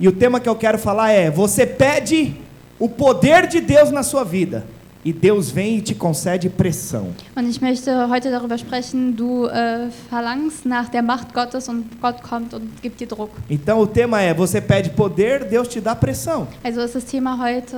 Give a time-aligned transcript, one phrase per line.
[0.00, 2.34] E o tema que eu quero falar é: você pede
[2.78, 4.64] o poder de Deus na sua vida.
[5.02, 7.14] E Deus vem e te concede pressão.
[7.34, 12.22] Und ich möchte heute darüber sprechen, du äh, verlangst nach der Macht Gottes und Gott
[12.22, 13.30] kommt und gibt dir Druck.
[13.48, 16.48] Então o tema é: você pede poder, Deus te dá pressão.
[16.62, 17.76] Also ist das Thema heute.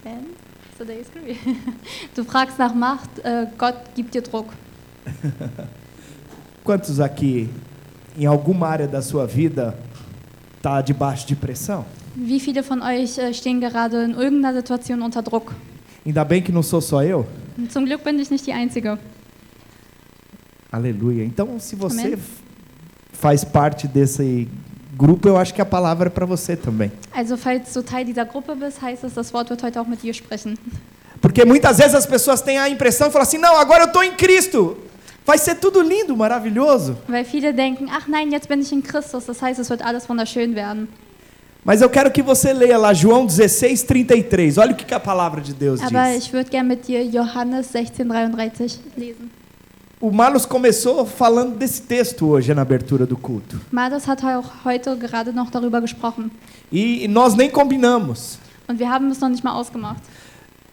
[0.00, 0.28] Sven?
[0.78, 1.36] Today's Career.
[2.14, 4.48] Du fragst nach Macht, äh, Gott gibt dir Druck.
[6.64, 7.50] Quantos aqui,
[8.18, 9.74] em alguma área da sua vida,
[10.66, 11.84] está debaixo de pressão?
[12.16, 15.52] Wie viele von euch äh, stehen gerade in irgendeiner Situation unter Druck?
[16.04, 17.26] Ainda bem que não sou só eu.
[17.70, 18.98] Zum Glück bin ich nicht die Einzige.
[20.72, 21.24] Aleluia.
[21.24, 22.42] Então, se você f-
[23.12, 24.48] faz parte desse
[24.96, 26.90] grupo, eu acho que a palavra é para você também.
[27.12, 30.02] Also falls du Teil dieser Gruppe bist, heißt es, das Wort wird heute auch mit
[30.02, 30.58] dir sprechen.
[31.20, 34.02] Porque muitas vezes as pessoas têm a impressão e falam assim: não, agora eu estou
[34.02, 34.76] em Cristo.
[35.26, 36.96] Vai ser tudo lindo, maravilhoso.
[37.08, 40.08] Weil viele denken, ach nein, jetzt bin ich in Christus, das heißt, es wird alles
[40.08, 40.88] wunderschön werden.
[41.64, 44.56] Mas eu quero que você leia lá João 16, 33.
[44.56, 46.24] Olha o que, que a palavra de Deus Aber diz.
[46.24, 49.28] ich würde gerne mit dir Johannes 16,33 lesen.
[50.00, 53.58] O Marlos começou falando desse texto hoje na abertura do culto.
[53.72, 56.30] Markus hat auch heute gerade noch darüber gesprochen.
[56.70, 58.38] E nós nem combinamos.
[58.68, 60.02] Und wir haben es noch nicht mal ausgemacht.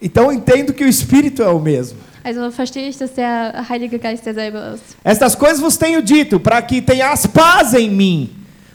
[0.02, 1.98] Então entendo que o Espírito é o mesmo.
[2.24, 4.96] Also verstehe ich, dass der Heilige Geist derselbe ist.
[5.04, 8.30] Estas coisas vos tenho dito, para que tenhas paz em mim.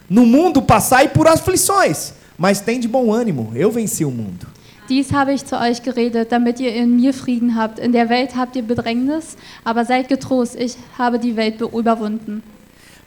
[0.09, 4.47] No mundo passai por aflições, mas tem de bom ânimo, eu venci o mundo.
[4.87, 7.77] Dies habe ich zu euch geredet, damit ihr in mir Frieden habt.
[7.79, 12.41] In der Welt habt ihr Bedrängnis, aber seid getrost, ich habe die Welt be- überwunden.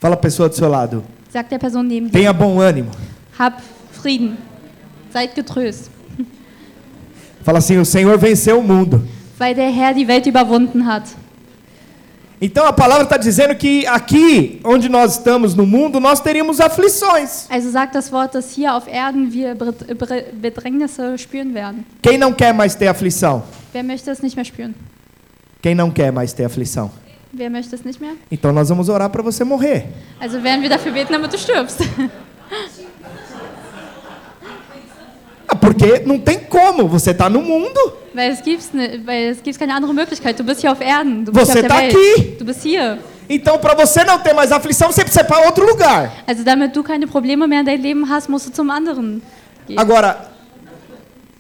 [0.01, 2.13] Fala a pessoa do seu lado, Sagt der Person neben dir.
[2.21, 2.91] tenha bom ânimo.
[3.39, 3.61] Hab
[3.93, 4.37] Frieden.
[5.13, 5.91] Seid getröst.
[7.43, 9.07] Fala assim, o Senhor venceu o mundo.
[9.39, 11.09] Weil der Herr die Welt überwunden hat.
[12.45, 17.47] Então a palavra está dizendo que aqui, onde nós estamos no mundo, nós teríamos aflições.
[17.49, 19.57] Also sagt das Wort, dass hier auf Erden wir
[20.33, 21.85] Bedrängnisse spüren werden.
[22.03, 23.45] Quem não quer mais ter aflição?
[23.73, 24.75] Wer möchte es nicht mehr spüren?
[25.63, 26.91] Quem não quer mais ter aflição?
[27.33, 28.17] Wer möchte es nicht mehr?
[28.29, 29.87] Então nós vamos orar para você morrer.
[30.21, 31.79] Also werden wir dafür beten, damit du stirbst.
[35.49, 37.79] Ah, Porque não tem como, você está no mundo.
[38.13, 38.65] Weil es, gibt
[39.07, 40.37] weil es gibt keine andere Möglichkeit.
[40.37, 41.25] Du bist hier auf Erden.
[41.25, 41.95] Du bist Você tá Welt.
[41.95, 42.37] aqui.
[42.37, 42.99] Du bist hier.
[43.29, 46.13] Então para você não ter mais aflição, você precisa ir para outro lugar.
[46.27, 49.23] Also damit du keine Probleme mehr in deinem Leben hast, musst du zum anderen
[49.69, 49.79] gehen.
[49.79, 50.33] Agora,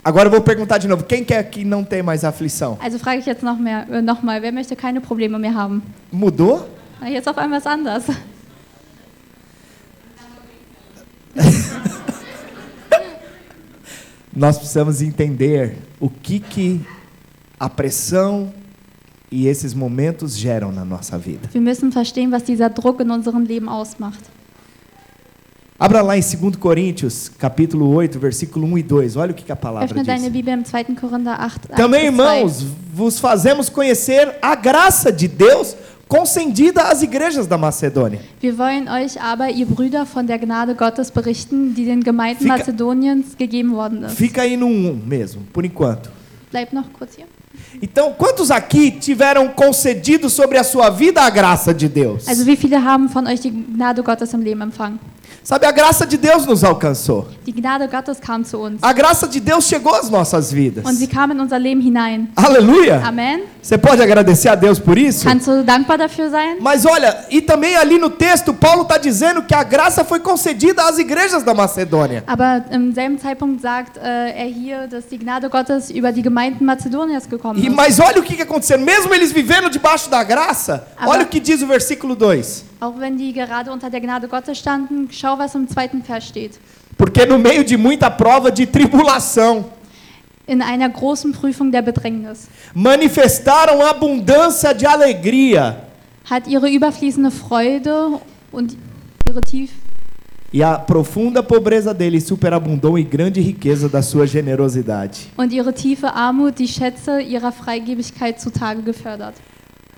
[0.04, 2.78] agora eu vou perguntar de novo, quem quer que não tem mais aflição?
[2.80, 5.82] Also frage ich jetzt noch, mehr, äh, noch mal, wer möchte keine Probleme mehr haben?
[6.12, 6.64] Mudou?
[7.00, 8.04] Na, Jetzt auf einmal ist anders.
[14.34, 16.80] Nós precisamos entender o que que
[17.60, 18.52] a pressão
[19.30, 21.48] e esses momentos geram na nossa vida.
[21.52, 24.22] Wir müssen verstehen, was dieser Druck in unserem Leben ausmacht.
[25.78, 29.16] Abra lá em 2 Coríntios, capítulo 8, versículo 1 e 2.
[29.16, 30.32] Olha o que, que a palavra Öffne deine diz.
[30.32, 30.98] Bibel im 2.
[30.98, 31.72] Korinther 8.
[31.72, 32.30] 1 Também, bis 2.
[32.30, 32.62] irmãos,
[32.94, 35.76] vos fazemos conhecer a graça de Deus
[36.16, 38.20] concedida às igrejas da Macedônia.
[38.40, 42.58] Wir wollen euch aber, ihr Brüder, von der Gnade Gottes berichten, die den Gemeinden Fica-
[42.58, 44.16] Mazedoniens gegeben worden ist.
[44.16, 46.10] Fica aí no 1 mesmo, por enquanto.
[46.50, 47.26] Bleib noch kurz hier.
[47.80, 52.28] Então, quantos aqui tiveram concedido sobre a sua vida a graça de Deus?
[52.28, 54.98] Also wie viele haben von euch die Gnade Gottes im Leben empfangen?
[55.44, 57.26] Sabe, a graça de Deus nos alcançou.
[57.44, 58.78] Die Gnade Gottes kam zu uns.
[58.80, 60.84] A graça de Deus chegou às nossas vidas.
[60.84, 62.28] Und sie kam in unser Leben hinein.
[62.36, 63.02] Aleluia!
[63.04, 63.42] Amen.
[63.60, 65.24] Você pode agradecer a Deus por isso?
[65.24, 66.58] Kannst du dankbar dafür sein?
[66.60, 70.84] Mas olha, e também ali no texto, Paulo está dizendo que a graça foi concedida
[70.84, 72.22] às igrejas da Macedônia.
[72.28, 76.64] Aber im selben Zeitpunkt sagt äh, er hier, dass die Gnade Gottes über die Gemeinden
[76.64, 77.74] Mazedoniens gekommen E, ist.
[77.74, 78.78] mas olha o que, que aconteceu.
[78.78, 82.70] Mesmo eles vivendo debaixo da graça, Aber- olha o que diz o versículo 2.
[82.82, 86.58] Auch wenn die gerade unter der Gnade Gottes standen, schau, was im zweiten Vers steht.
[86.98, 89.64] Porque no meio de muita prova de tribulação,
[90.48, 95.76] In einer großen Prüfung der Bedrängnis manifestaram abundância de alegria.
[96.28, 98.18] hat ihre überfließende Freude
[98.50, 98.76] und
[99.28, 99.70] ihre tief
[100.52, 105.16] E a profunda pobreza deles superabundou em grande riqueza da sua generosidade.
[105.36, 109.34] und ihre tiefe Armut die Schätze ihrer Freigebigkeit zutage gefördert.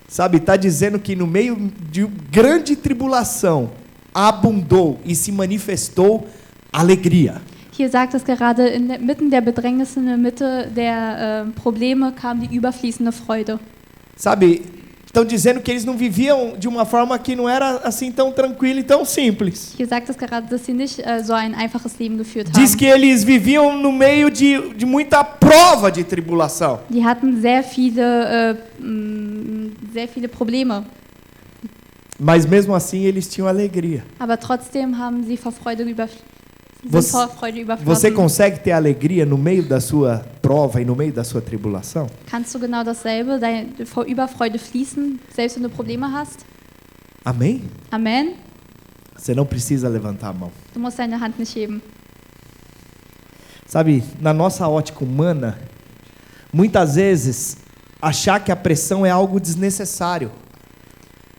[0.09, 1.57] Sabe, está dizendo que no meio
[1.91, 3.71] de grande tribulação
[4.13, 6.29] abundou e se manifestou
[6.73, 7.41] alegria.
[7.77, 12.13] Hier sagt es gerade, in der, mitten der Bedrängnisse, in der Mitte der äh, Probleme
[12.13, 13.59] kam die überfließende Freude.
[14.15, 14.61] Sabe,
[15.07, 18.81] estão dizendo que eles não viviam de uma forma que não era assim tão tranquila
[18.81, 19.75] e tão simples.
[19.79, 22.61] Hier sagt es gerade, dass sie nicht äh, so ein einfaches Leben geführt haben.
[22.61, 26.81] Diz que eles viviam no meio de, de muita prova de tribulação.
[26.91, 30.85] Die hatten sehr viele, äh, mh, sehr viele Probleme.
[32.19, 34.05] Mas mesmo assim eles tinham alegria.
[34.19, 35.85] Aber trotzdem haben sie vor Freude,
[36.87, 37.17] Você-
[37.83, 42.07] Você consegue ter alegria no meio da sua prova e no meio da sua tribulação?
[42.27, 46.45] Kannst du genau dasselbe, dein, vor Überfreude fließen, selbst wenn du Probleme hast?
[47.25, 47.63] Amém?
[47.91, 48.35] Amen.
[49.17, 50.53] Você não precisa levantar a mão.
[50.75, 51.81] Du musst deine Hand nicht heben.
[53.67, 55.59] Sabe, na nossa ótica humana,
[56.53, 57.57] muitas vezes
[58.01, 60.31] achar que a pressão é algo desnecessário,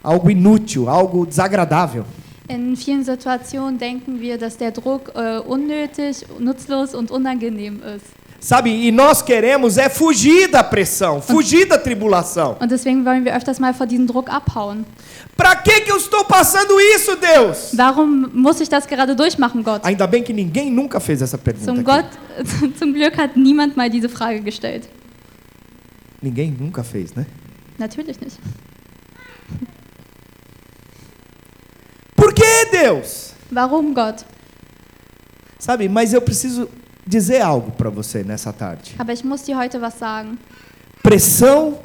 [0.04, 2.04] algo inútil, algo desagradável.
[2.48, 8.06] In vielen Situationen denken wir, dass der Druck äh, unnötig, nutzlos und unangenehm ist.
[8.40, 12.56] Sabe, e nós queremos é fugir da pressão, fugir da tribulação.
[12.60, 14.86] Und deswegen wollen wir öfters mal vor diesem Druck abhauen.
[15.36, 17.72] Para que que eu estou passando isso, Deus?
[17.76, 19.84] Warum muss ich das gerade durchmachen, Gott?
[19.84, 21.74] Ainda bem que ninguém nunca fez essa pergunta.
[21.74, 21.84] Zum.
[21.84, 22.06] Gott,
[22.78, 24.88] zum Glück hat niemand mal diese Frage gestellt.
[26.22, 27.26] Ninguém nunca fez, né?
[27.80, 28.38] Natürlich nicht.
[32.76, 33.34] Deus?
[33.52, 34.26] Warum Gott?
[35.60, 36.70] Sabe, mas eu preciso
[37.08, 38.96] dizer algo para você nessa tarde.
[38.98, 40.38] Aber ich muss dir heute was sagen.
[41.02, 41.80] Pressão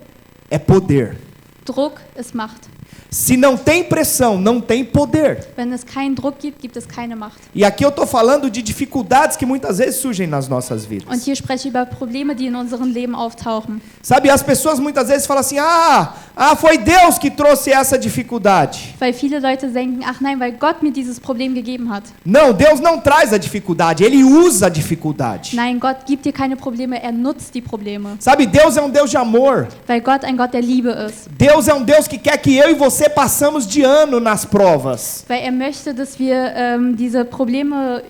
[0.50, 1.16] é poder.
[1.64, 2.68] Druck ist Macht.
[3.10, 5.48] Se não tem pressão, não tem poder.
[5.56, 7.40] Wenn es keinen Druck gibt, gibt es keine Macht.
[7.52, 11.24] E aqui eu estou falando de dificuldades que muitas vezes surgem nas nossas Und vidas.
[11.24, 13.80] hier spreche ich über Probleme, die in unserem Leben auftauchen.
[14.00, 18.78] Sabe, as pessoas muitas vezes falam assim: ah, ah, foi Deus que trouxe essa dificuldade.
[19.00, 22.04] Weil viele Leute denken, ach nein, weil Gott mir dieses Problem gegeben hat.
[22.24, 25.56] Não, Deus não traz a dificuldade, Ele usa a dificuldade.
[25.56, 28.16] Nein, Gott gibt dir keine Probleme, er nutzt die Probleme.
[28.20, 29.66] Sabe, Deus é um Deus de amor.
[29.88, 31.28] Weil Gott ein Gott der Liebe ist.
[31.36, 35.24] Deus é um Deus que quer que eu e você passamos de ano nas provas.
[35.28, 38.02] Weil er möchte, dass wir ähm, diese Probleme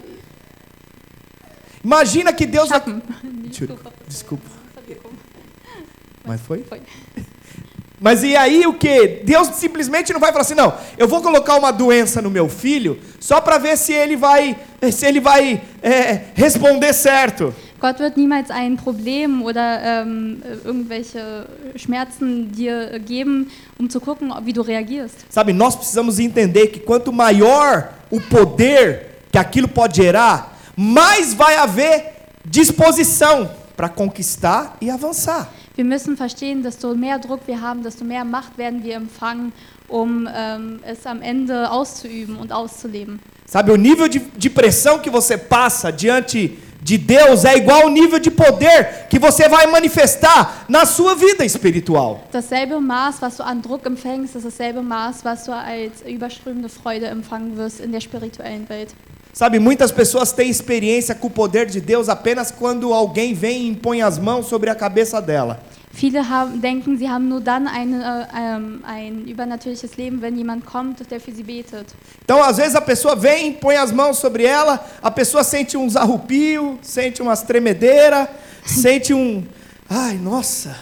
[1.84, 2.68] Imagina que Deus.
[2.68, 3.02] schaffen.
[4.08, 4.44] Desculpa.
[6.26, 6.62] Mas foi?
[6.64, 6.80] Foi.
[8.00, 9.20] Mas e aí o que?
[9.24, 12.98] Deus simplesmente não vai falar assim, não, eu vou colocar uma doença no meu filho
[13.20, 14.56] só para ver se ele vai,
[14.90, 17.54] se ele vai é, responder certo.
[17.80, 21.46] Gott wird niemals ein Problem oder ähm, irgendwelche
[21.76, 25.24] Schmerzen dir geben, um zu gucken, wie du reagierst.
[25.30, 31.56] Sabe, nós precisamos entender que quanto maior o poder que aquilo pode gerar, mais vai
[31.56, 32.12] haver
[32.44, 35.48] disposição para conquistar e avançar.
[35.74, 39.52] Wir müssen verstehen, desto mehr Druck wir haben, desto mehr Macht werden wir empfangen,
[39.88, 43.20] um ähm, es am Ende auszuüben und auszuleben.
[43.46, 47.88] Sabe, o nível de, de pressão que você passa diante de Deus é igual ao
[47.88, 52.24] nível de poder que você vai manifestar na sua vida espiritual.
[52.32, 57.06] Dasselbe Maß, was du an Druck empfängst, ist dasselbe Maß, was du als überströmende Freude
[57.06, 58.94] empfangen wirst in der spirituellen Welt.
[59.32, 63.68] Sabe, muitas pessoas têm experiência com o poder de Deus apenas quando alguém vem e
[63.68, 65.62] impõe as mãos sobre a cabeça dela.
[65.92, 70.64] Viele haben, denken, sie haben nur dann eine, äh, ähm, ein übernatürliches Leben, wenn jemand
[70.64, 71.86] kommt, der für sie betet.
[72.22, 75.96] Então, às vezes a pessoa vem, impõe as mãos sobre ela, a pessoa sente uns
[75.96, 78.28] arrupios, sente umas tremedeiras,
[78.64, 79.44] sente um,
[79.88, 80.76] ai, nossa,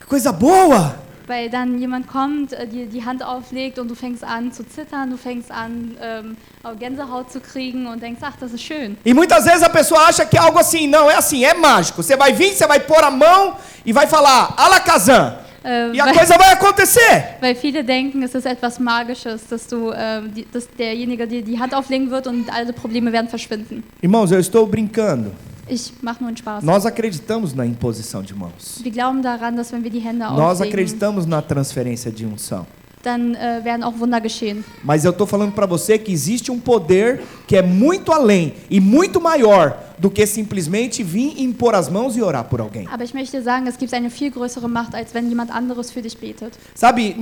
[0.00, 1.07] que coisa boa.
[1.28, 5.10] Weil dann jemand kommt, äh, dir die Hand auflegt und du fängst an zu zittern,
[5.10, 6.36] du fängst an ähm,
[6.78, 8.96] Gänsehaut zu kriegen und denkst, ach, das ist schön.
[9.04, 12.02] E muitas vezes a pessoa acha que algo assim, não, é assim, é mágico.
[12.02, 13.54] Você vai vir, você vai pôr a mão
[13.84, 15.34] e vai falar, alakazam.
[15.62, 17.36] Äh, E a weil, coisa vai acontecer.
[17.42, 21.58] weil viele denken, es ist etwas Magisches, dass, du, ähm, die, dass derjenige dir die
[21.58, 23.82] Hand auflegen wird und alle Probleme werden verschwinden.
[24.00, 25.32] Irmãos, eu estou brincando.
[25.68, 26.62] Ich mache nur einen Spaß.
[26.64, 28.80] Nós acreditamos na imposição de mãos.
[28.82, 32.66] Wir glauben daran, dass wenn wir die Hände Nós auflegen, acreditamos na transferência de unção.
[33.02, 34.64] dann äh, werden auch Wunder geschehen.
[34.82, 38.80] Mas eu estou falando para você que existe um poder que é muito além e
[38.80, 42.86] muito maior do que simplesmente vir impor as mãos e orar por alguém.
[42.92, 46.02] Aber ich möchte sagen, es gibt eine viel größere Macht, als wenn jemand anderes für
[46.02, 46.58] dich betet.
[46.74, 47.14] Sabe,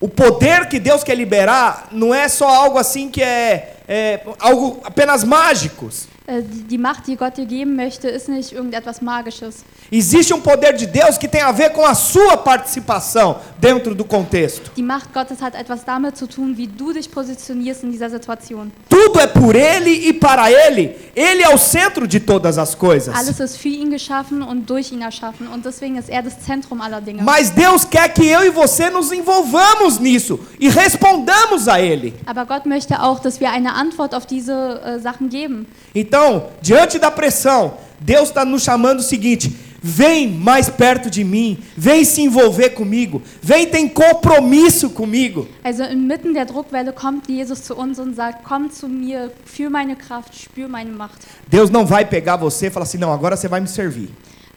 [0.00, 4.80] o poder que Deus quer liberar não é só algo assim que é, é algo
[4.84, 6.08] apenas mágicos.
[6.26, 9.64] Äh, die, die Macht, die Gott dir geben möchte, ist nicht irgendetwas Magisches.
[9.90, 14.04] Existe um poder de Deus que tem a ver com a sua participação dentro do
[14.04, 14.70] contexto.
[14.76, 18.70] Die Macht Gottes hat etwas damit zu tun, wie du dich positionierst in dieser Situation.
[18.88, 20.94] Tudo é por Ele e para Ele.
[21.16, 23.14] Ele é o centro de todas as coisas.
[23.14, 26.80] Alles ist für ihn geschaffen und durch ihn erschaffen und deswegen ist er das Zentrum
[26.80, 27.22] aller Dinge.
[27.22, 32.14] Mas Deus quer que eu e você nos envolvamos nisso e respondamos a Ele.
[32.26, 35.66] Aber Gott möchte auch, dass wir eine Antwort auf diese äh, Sachen geben.
[35.92, 36.19] Então,
[36.60, 42.04] diante da pressão, Deus está nos chamando o seguinte: vem mais perto de mim, vem
[42.04, 45.48] se envolver comigo, vem ter compromisso comigo.
[45.64, 49.96] Also inmitten der Druckwelle kommt Jesus zu uns und sagt, komm zu mir, fühl meine
[49.96, 51.26] Kraft, spür meine Macht.
[51.48, 54.10] Deus não vai pegar você e falar assim: não, agora você vai me servir.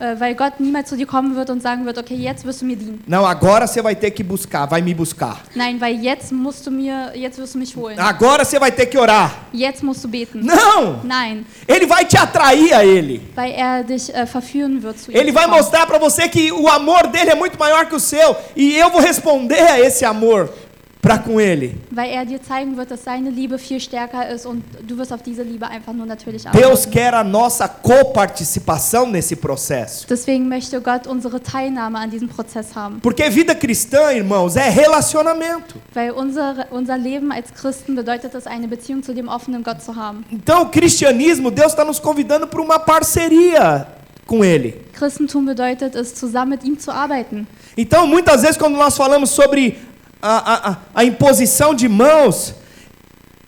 [0.04, 2.66] Äh, weil Gott niemals zu dir kommen wird und sagen wird, okay, jetzt wirst du
[2.66, 3.02] mir dienen.
[3.08, 5.42] Não, agora você vai ter que buscar, vai me buscar.
[5.56, 7.98] Nein, weil jetzt musst du mir, jetzt wirst du mich holen.
[8.00, 9.32] Agora você vai ter que orar.
[9.54, 10.42] Jetzt musst du beten.
[10.44, 11.00] Não!
[11.04, 13.22] Nein, Ele vai te atrair a ele.
[13.36, 15.18] weil er dich äh, verführen wird zu ihm.
[15.18, 18.36] Ele vai mostrar para você que o amor dele é muito maior que o seu
[18.56, 20.50] e eu vou responder a esse amor
[21.04, 21.78] para com ele.
[26.54, 30.08] Deus quer a nossa coparticipação nesse processo.
[33.02, 35.76] Porque vida cristã, irmãos, é relacionamento.
[36.16, 36.98] Unser, unser.
[40.32, 43.88] Então, o cristianismo, Deus está nos convidando para uma parceria
[44.26, 44.82] com Ele.
[44.94, 47.46] Christentum bedeutet es, zusammen mit ihm zu arbeiten.
[47.76, 49.78] Então, muitas vezes, quando nós falamos sobre
[50.24, 52.56] a, a, a- imposição de mãos,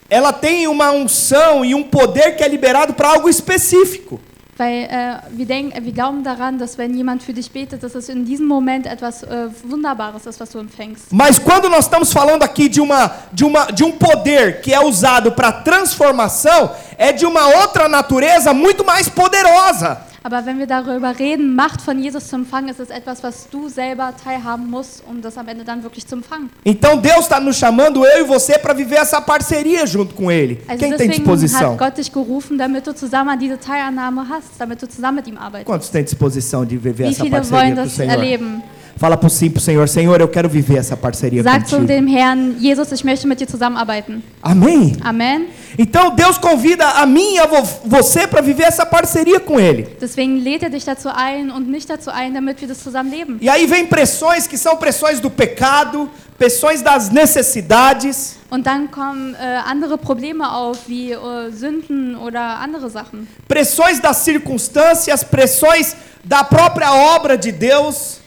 [0.09, 4.19] ela tem uma unção e um poder que é liberado para algo específico.
[4.57, 8.07] Weil äh, wir, denken, wir glauben daran, dass wenn jemand für dich betet, dass es
[8.07, 11.07] in diesem Moment etwas äh, Wunderbares ist, was du empfängst.
[11.11, 14.79] Mas quando nós estamos falando aqui de, uma, de, uma, de um poder que é
[14.79, 19.97] usado para transformação, é de uma outra natureza muito mais poderosa.
[20.25, 23.69] Aber wenn wir darüber reden, Macht von Jesus zu empfangen, ist es etwas, was du
[23.69, 26.49] selber teilhaben musst, um das am Ende dann wirklich zu empfangen.
[26.63, 30.59] Então Deus está nos chamando, eu e você, para viver essa parceria junto com Ele.
[30.67, 31.73] Also Quem tem disposição?
[31.73, 35.27] hat Gott dich gerufen, damit du zusammen an diese Teilnahme hast, damit du zusammen mit
[35.27, 35.67] ihm arbeitest.
[35.67, 38.11] Quantos têm disposição de viver Wie essa viele parceria wollen com o das Senhor?
[38.13, 38.63] erleben?
[38.97, 41.87] Fala pro sim pro Senhor, Senhor, eu quero viver essa parceria Sag zu contigo.
[41.87, 44.23] dem Herrn, Jesus, ich möchte mit dir zusammenarbeiten.
[44.41, 44.95] Amém?
[45.03, 45.47] Amen.
[45.77, 49.85] Então Deus convida a mim e a vo- você para viver essa parceria com Ele.
[49.99, 53.37] Deswegen lädt er dich dazu ein und mich dazu ein, damit wir das zusammen leben.
[53.41, 59.33] E aí vem pressões que são pressões do pecado, pressões das necessidades, Und dann kommen
[59.35, 61.17] äh, andere Probleme auf, wie äh,
[61.51, 63.27] Sünden oder andere Sachen.
[63.47, 68.21] pressões das circunstâncias, pressões da própria obra de Deus,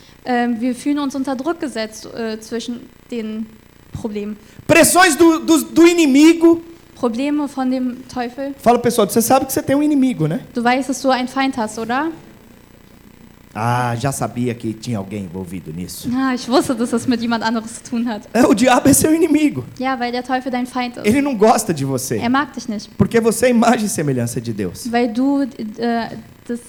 [0.58, 2.80] wir fühlen uns unter Druck gesetzt äh, zwischen
[3.10, 3.46] den
[3.92, 4.36] Problemen.
[4.66, 6.60] pressões do, do, do inimigo.
[6.94, 8.54] Probleme von dem Teufel.
[8.58, 10.40] Fala pessoal, você sabe que você tem um inimigo, né?
[10.52, 12.10] Du weißt, dass du einen Feind hast, oder?
[13.54, 16.08] Ah, já sabia que tinha alguém envolvido nisso.
[16.10, 18.28] Ja, ich wusste, dass das mit jemand anderes zu tun hat.
[18.32, 19.64] É, o diabo é seu inimigo.
[19.78, 21.06] Ja, weil der Teufel dein Feind ist.
[21.06, 22.18] Ele não gosta de você.
[22.18, 24.86] Er mag dich nicht, Porque você é imagem e semelhança de Deus.
[24.92, 25.42] weil du
[25.78, 26.16] äh,
[26.48, 26.60] das,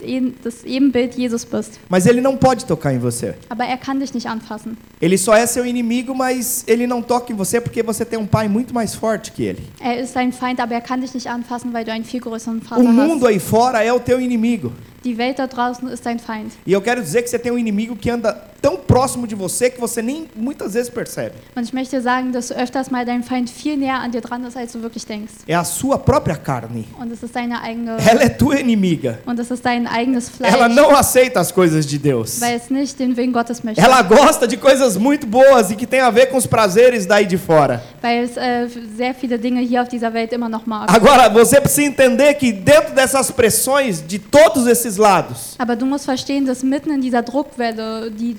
[0.43, 1.79] das Ebenbild Jesus bist.
[1.89, 3.35] Mas ele não pode tocar em você.
[3.49, 4.77] Aber er kann dich nicht anfassen.
[5.01, 8.27] Ele só é seu inimigo, mas ele não toca em você porque você tem um
[8.27, 9.63] pai muito mais forte que ele.
[9.79, 12.59] Er ist dein Feind, aber er kann dich nicht anfassen, weil du einen viel größeren
[12.59, 13.33] O Vater mundo hast.
[13.33, 14.73] aí fora é o teu inimigo.
[15.03, 16.51] Die Welt da draußen ist dein Feind.
[16.65, 19.69] E eu quero dizer que você tem um inimigo que anda tão próximo de você
[19.69, 21.35] que você nem muitas vezes percebe.
[21.55, 24.43] Und ich möchte sagen, dass du öfters mal dein Feind viel näher an dir dran
[24.43, 25.31] ist, als du wirklich denkst.
[25.47, 26.83] É a sua própria carne.
[26.99, 29.19] Und es ist deine eigene Ela é tua inimiga.
[29.25, 32.41] und es ist dein eigenes Fleisch, Ela não aceita as coisas de Deus.
[32.41, 33.79] weil es nicht den Willen Gottes möchte.
[33.81, 37.25] Ela gosta de coisas muito boas e que tem a ver com os prazeres daí
[37.25, 37.81] de fora.
[38.01, 40.89] Weil es äh, sehr viele Dinge hier auf dieser Welt immer noch mag.
[40.91, 46.05] Agora, você precisa entender que dentro dessas pressões de todos esses lados, Aber du musst
[46.05, 48.35] verstehen, dass mitten in dieser Druckwelle, die,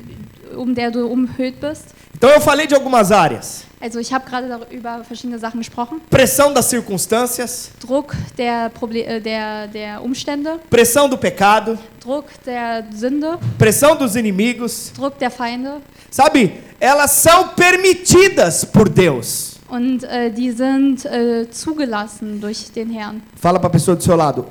[0.56, 3.64] um der du umhüllt bist, então eu falei de algumas áreas.
[3.80, 6.00] also ich habe gerade über verschiedene Sachen gesprochen.
[6.10, 12.84] Pressão das circunstâncias, Druck der, Proble äh, der, der Umstände, pressão do pecado, Druck der
[12.94, 14.92] Sünde, pressão dos inimigos.
[14.94, 15.80] Druck der Feinde.
[16.10, 19.58] Sabe, elas são permitidas por Deus.
[19.68, 23.22] Und äh, die sind äh, zugelassen durch den Herrn.
[23.36, 24.46] Fala para a pessoa do seu lado.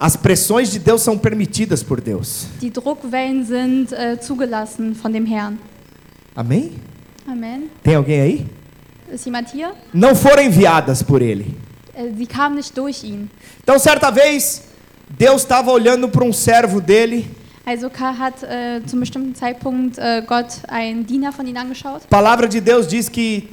[0.00, 2.46] As pressões de Deus são permitidas por Deus.
[2.60, 5.58] Die Druckwellen sind äh, zugelassen von dem Herrn.
[6.36, 6.72] Amém?
[7.26, 7.68] Amen.
[7.82, 8.46] Tem alguém aí?
[9.12, 9.72] Ist jemand hier?
[9.92, 11.56] Não foram enviadas por Ele.
[11.94, 13.28] Äh, sie kamen nicht durch ihn.
[13.62, 14.62] Então, certa vez,
[15.08, 17.28] Deus estava olhando para um servo dele.
[17.66, 22.02] Also Ka- hat äh, zum bestimmten Zeitpunkt äh, Gott einen Diener von ihnen angeschaut.
[22.04, 23.48] A palavra de Deus diz que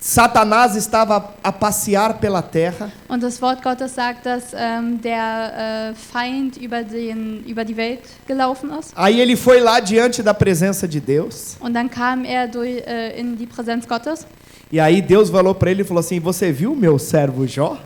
[0.00, 2.92] Satanás estava a passear pela terra.
[3.08, 8.02] Und das Wort Gottes sagt, dass ähm, der äh, Feind über, den, über die Welt
[8.26, 8.92] gelaufen ist.
[8.94, 11.56] Aí ele foi lá diante da presença de Deus.
[11.58, 14.24] Und dann kam er durch, äh, in die Präsenz Gottes.
[14.70, 17.76] E aí Deus falou para ele e falou assim: Você viu meu servo Jó?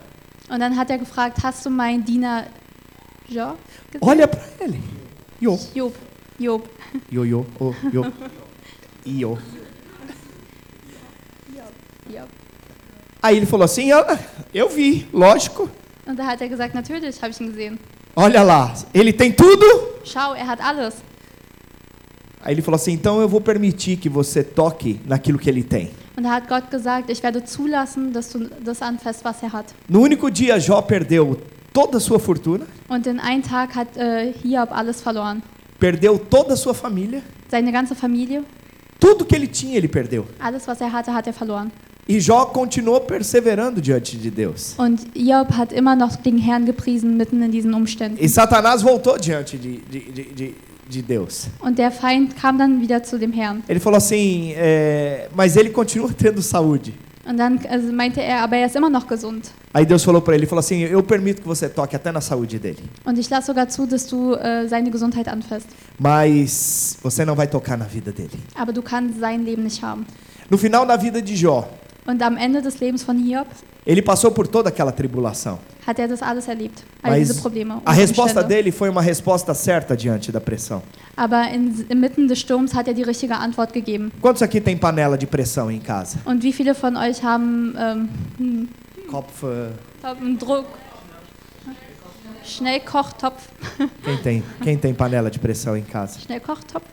[0.51, 2.45] Und dann hat er gefragt, hast du meinen Diener
[3.27, 3.57] Job
[3.91, 4.07] gesehen?
[4.07, 4.83] Olha para ele.
[5.41, 5.59] Job.
[6.39, 6.69] Job.
[7.59, 8.07] Ô, iô.
[9.07, 9.39] Iô.
[12.13, 12.29] Job.
[13.23, 14.19] Aí ele falou assim: "Ah,
[14.53, 15.71] Eu vi, lógico.
[16.07, 17.79] Und da hat er gesagt, natürlich habe ich ihn gesehen.
[18.17, 19.65] Olha lá, ele tem tudo.
[20.05, 20.95] Schau, er hat alles.
[22.45, 25.91] Aí ele falou assim: Então eu vou permitir que você toque naquilo que ele tem.
[26.17, 29.67] Und da hat Gott gesagt, ich werde zulassen, dass du das anfasst, was er hat.
[29.89, 31.39] No único dia Jó perdeu
[31.73, 35.43] toda a sua fortuna, Und in einem Tag hat äh, Hiob alles verloren.
[35.79, 38.43] perdeu toda a sua família, Seine ganze Familie,
[39.03, 40.25] tudo que ele tinha ele perdeu.
[40.39, 41.73] alles, was er hatte, hat er verloren.
[42.09, 44.75] E Jó continuou perseverando diante de Deus.
[44.79, 48.17] Und Hiob hat immer noch den Herrn gepriesen mitten in diesen Umständen.
[48.21, 50.55] E Satanás voltou diante de, de, de, de,
[50.89, 51.49] de Deus.
[51.61, 53.63] Und der Feind kam dann wieder zu dem Herrn.
[53.69, 56.95] Ele falou assim: é, Mas ele continua tendo saúde.
[57.25, 57.61] Und dann
[57.95, 59.51] meinte er, aber er ist immer noch gesund.
[59.73, 62.21] Aí Deus falou para ele: ele falou assim, Eu permito que você toque até na
[62.21, 65.69] saúde dele, Und ich lasse sogar zu, dass du äh, seine Gesundheit anfasst.
[65.99, 68.39] mas você não vai tocar na vida dele.
[68.57, 70.05] Aber du kannst sein Leben nicht haben.
[70.51, 71.65] No final da vida de Jó,
[72.07, 73.47] Und am Ende des Lebens von Hiob
[73.85, 75.59] ele passou por toda aquela tribulação.
[75.85, 76.85] hat er das alles erlebt.
[77.03, 77.81] All Mas diese Probleme.
[77.85, 80.83] a resposta dele foi uma resposta certa diante da pressão.
[81.17, 84.13] Aber in, inmitten des Sturms hat er die richtige Antwort gegeben.
[84.21, 86.19] Quantos aqui tem panela de pressão em casa?
[86.25, 88.69] Und wie viele von euch haben ähm, einen,
[89.11, 90.67] Kopf, äh, Druck?
[92.45, 93.49] Schnellkochtopf.
[94.05, 94.43] quem tem?
[94.63, 96.21] Quem tem panela de pressão em casa?
[96.21, 96.87] Schnellkochtopf.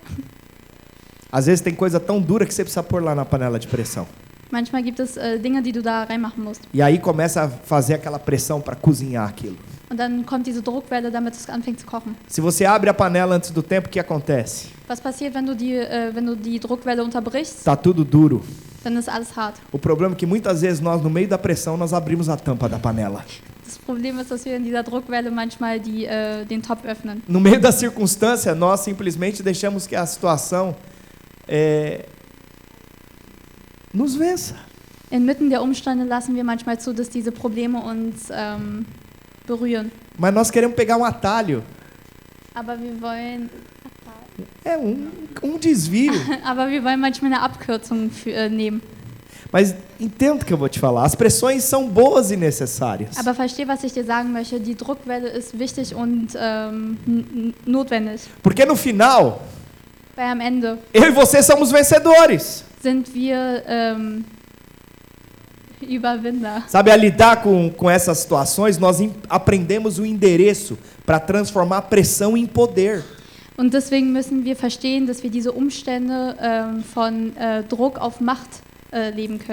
[1.31, 4.07] Às vezes tem coisa tão dura que você precisa pôr lá na panela de pressão.
[4.51, 6.61] Manchmal gibt es äh, Dinge, die du da reinmachen musst.
[6.73, 9.57] E aí começa a fazer aquela pressão para cozinhar aquilo.
[9.89, 12.15] Und dann kommt diese Druckwelle, damit es anfängt zu kochen.
[12.27, 14.67] Se você abre a panela antes do tempo, o que acontece?
[14.87, 17.59] Was passiert, wenn du die, äh, wenn du die Druckwelle unterbrichst?
[17.59, 18.41] Está tudo duro.
[18.83, 19.55] Dann ist alles hart.
[19.71, 22.69] O problema é que muitas vezes nós, no meio da pressão, nós abrimos a tampa
[22.69, 23.23] da panela.
[23.65, 27.21] Das Problem ist, dass wir in dieser Druckwelle manchmal die, äh, den Topf öffnen.
[27.27, 30.75] No meio da circunstância, nós simplesmente deixamos que a situação
[31.47, 32.05] é,
[33.93, 34.55] nos vença.
[35.11, 38.85] Inmitten der Umstände lassen wir manchmal zu, dass diese Probleme uns ähm,
[39.47, 39.91] berühren.
[40.17, 41.63] Mas nós queremos pegar um atalho,
[42.53, 43.49] Aber wir wollen,
[44.63, 45.07] é um,
[45.41, 46.13] um desvio.
[46.43, 48.81] aber wir wollen manchmal eine Abkürzung für, äh, nehmen.
[49.51, 51.05] Mas entenda o que eu vou te falar.
[51.05, 53.17] As pressões são boas e necessárias.
[53.17, 54.59] Aber versteh, was ich dir sagen möchte.
[54.59, 58.21] Die Druckwelle ist wichtig und ähm, notwendig.
[58.43, 59.39] Porque no final,
[60.15, 62.63] Weil am Ende eu e você somos vencedores.
[62.81, 64.23] Sind wir ähm,
[65.81, 66.63] Überwinder.
[66.67, 71.81] Sabe, a lidar com, com essas situações, nós em- aprendemos o endereço para transformar a
[71.81, 73.03] pressão em poder.
[73.57, 78.47] Und deswegen müssen wir verstehen, dass wir diese Umstände ähm, von äh, Druck auf Macht.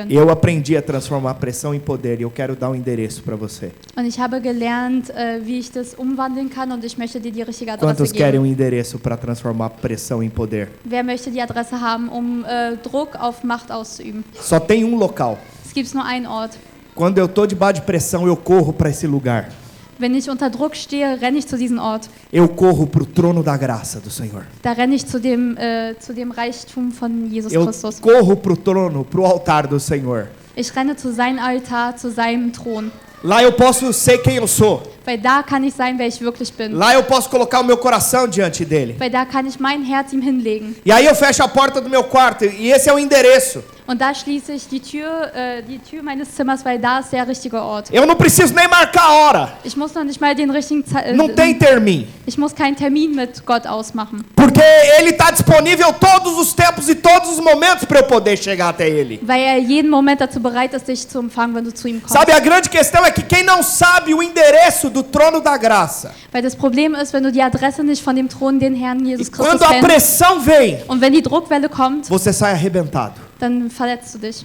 [0.09, 3.71] Eu aprendi a transformar pressão em poder e eu quero dar um endereço para você.
[3.97, 7.43] Und ich habe gelernt, äh, wie ich das umwandeln kann und ich möchte dir die
[7.43, 10.69] richtige Adresse Quantos querem um endereço para transformar pressão em poder?
[10.85, 14.25] Wer möchte die Adresse haben, um äh, Druck auf Macht auszuüben?
[14.41, 15.39] Só tem um local.
[15.65, 16.57] Es gibt nur einen Ort.
[16.95, 19.51] Quando eu estou debaixo de pressão, eu corro para esse lugar.
[19.99, 22.09] Wenn ich unter Druck stehe, renne ich zu diesem Ort.
[22.31, 24.43] Eu corro para o trono da graça do Senhor.
[24.63, 27.99] Da renne ich zu dem, äh, zu dem Reichtum von Jesus Eu Christus.
[28.01, 30.29] corro para o trono, para o altar do Senhor.
[30.57, 32.91] Ich renne zu seinem Altar, zu seinem Thron.
[33.25, 34.83] Lá eu posso ser quem eu sou.
[35.07, 36.73] Weil da kann ich sein, wer ich wirklich bin.
[36.73, 38.97] Lá eu posso colocar o meu coração diante dele.
[38.99, 40.75] Weil da kann ich mein Herz ihm hinlegen.
[40.85, 43.63] E aí eu fecho a porta do meu quarto e esse é o endereço.
[43.89, 47.27] Und da schließe ich die Tür, äh, die Tür meines Zimmers, weil da ist der
[47.29, 47.89] richtige Ort.
[47.93, 49.53] Eu não preciso nem marcar a hora.
[49.63, 52.09] Ich muss noch nicht mal den richtigen Ze äh, Não tem termine.
[52.27, 54.25] Ich muss keinen Termin mit Gott ausmachen.
[54.35, 54.61] Porque
[54.99, 58.89] ele está disponível todos os tempos e todos os momentos para eu poder chegar até
[58.89, 59.21] ele.
[59.23, 62.13] Weil er jeden Moment dazu bereit ist, dich zu empfangen, wenn du zu ihm kommst.
[62.13, 66.13] Sabe, a grande questão é que quem não sabe o endereço do trono da graça,
[66.33, 69.31] Weil das Problem ist, wenn du die Adresse nicht von dem Thron, den Herrn Jesus
[69.31, 73.21] Christus quando a kennst, pressão vem, und wenn die Druckwelle kommt, você sai arrebentado.
[73.39, 74.45] dann verletzt du dich.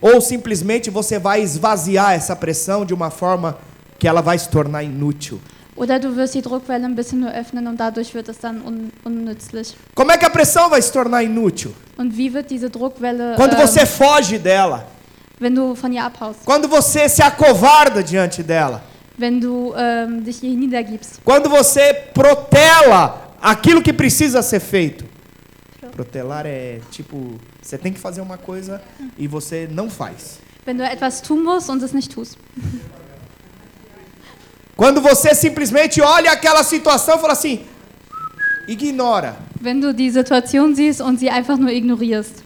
[0.00, 3.56] Ou simplesmente você vai esvaziar essa pressão de uma forma
[3.98, 5.40] que ela vai se tornar inútil.
[5.74, 8.90] Oder du wirst die Druckwelle ein bisschen nur öffnen und dadurch wird es dann un
[9.04, 9.74] unnützlich.
[9.94, 11.72] Como é que a pressão vai se tornar inútil?
[11.96, 14.86] Und wie wird diese Druckwelle, Quando ähm, você foge dela,
[15.40, 18.82] wenn du von ihr abhaust, quando você se acovarda diante dela,
[19.18, 21.20] wenn du ähm, dich hier niedergibst?
[21.24, 25.04] quando você protela aquilo que precisa ser feito.
[25.92, 28.80] Protelar é tipo, você tem que fazer uma coisa
[29.16, 30.38] e você não faz.
[30.64, 32.38] Wenn du etwas tun musst und es nicht tust.
[34.76, 37.64] Quando você simplesmente olha aquela situação e fala assim,
[38.68, 39.36] ignora.
[39.60, 42.44] Wenn du die Situation siehst und sie einfach nur ignorierst.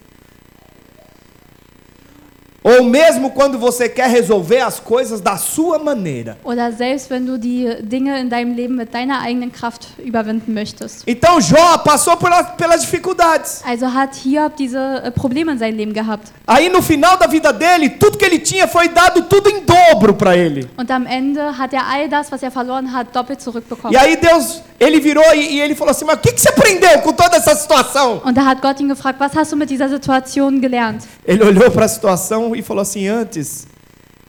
[2.62, 6.38] Ou mesmo quando você quer resolver as coisas da sua maneira.
[6.44, 11.02] Oder selbst wenn du die Dinge in deinem Leben mit deiner eigenen Kraft überwinden möchtest.
[11.06, 13.62] Então Jó passou por, pelas dificuldades.
[13.64, 16.32] Also hat Hiob diese äh, Probleme in seinem Leben gehabt.
[16.46, 20.14] Aí no final da vida dele, tudo que ele tinha foi dado tudo em dobro
[20.14, 20.68] para ele.
[20.76, 23.92] Und am Ende hat er all das, was er verloren hat, doppelt zurückbekommen.
[23.92, 26.48] E aí Deus, ele virou e, e ele falou assim: Mas o que, que você
[26.48, 28.22] aprendeu com toda essa situação?
[28.24, 31.02] Und da hat Gott ihn gefragt, was hast du mit dieser Situation gelernt?
[31.24, 33.66] Ele olhou para a situação e falou assim: Antes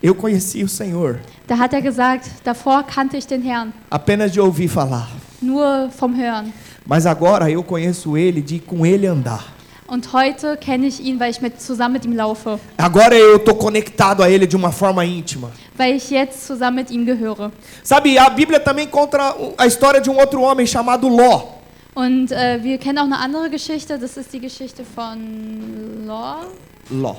[0.01, 4.39] eu conheci o Senhor, Da hat er gesagt, davor kannte ich den Herrn, apenas de
[4.39, 5.09] ouvir falar.
[5.41, 6.53] nur vom Hören.
[6.85, 9.53] Mas agora eu conheço ele de com ele andar.
[9.87, 13.53] Und heute kenne ich ihn, weil ich mit, zusammen mit ihm laufe, Agora eu estou
[13.55, 15.51] conectado a ele de uma forma íntima.
[15.77, 17.51] weil ich jetzt zusammen mit ihm gehöre.
[17.83, 21.59] Sabe, a Bíblia também conta a história de um outro homem chamado Ló.
[21.95, 26.05] Und äh, wir kennen auch eine andere Geschichte, das ist die Geschichte von.
[26.07, 26.45] Ló.
[26.89, 27.15] Ló.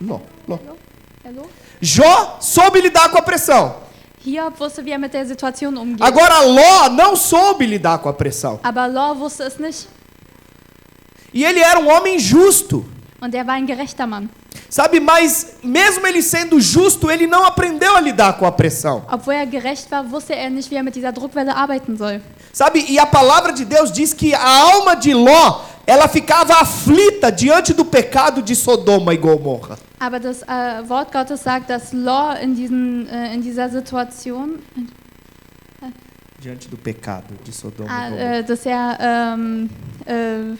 [0.00, 0.20] Ló.
[1.24, 1.42] Hallo?
[1.80, 3.76] Jó soube lidar com a pressão.
[4.24, 6.02] Hiob wusste, wie er mit der Situation umgeht.
[6.02, 8.60] Agora Ló não soube lidar com a pressão.
[8.62, 9.88] Aber Lor wusste es nicht.
[11.32, 12.84] E ele era um homem justo.
[13.20, 14.28] Und er war ein gerechter Mann.
[14.68, 19.04] Sabe, mas mesmo ele sendo justo, ele não aprendeu a lidar com a pressão.
[19.10, 22.20] Obwohl er gerecht war, wusste er nicht, wie er mit dieser Druckwelle arbeiten soll.
[22.52, 27.30] Sabe, e a palavra de Deus diz que a alma de Ló, ela ficava aflita
[27.30, 29.78] diante do pecado de Sodoma e Gomorra.
[29.98, 34.60] Aber das äh, Wort Gottes sagt, dass Lor in, diesen, äh, in dieser Situation,
[36.40, 38.34] Diante do pecado de Sodoma ah, e Gomorra.
[38.36, 39.68] äh, dass er ähm,
[40.06, 40.56] äh,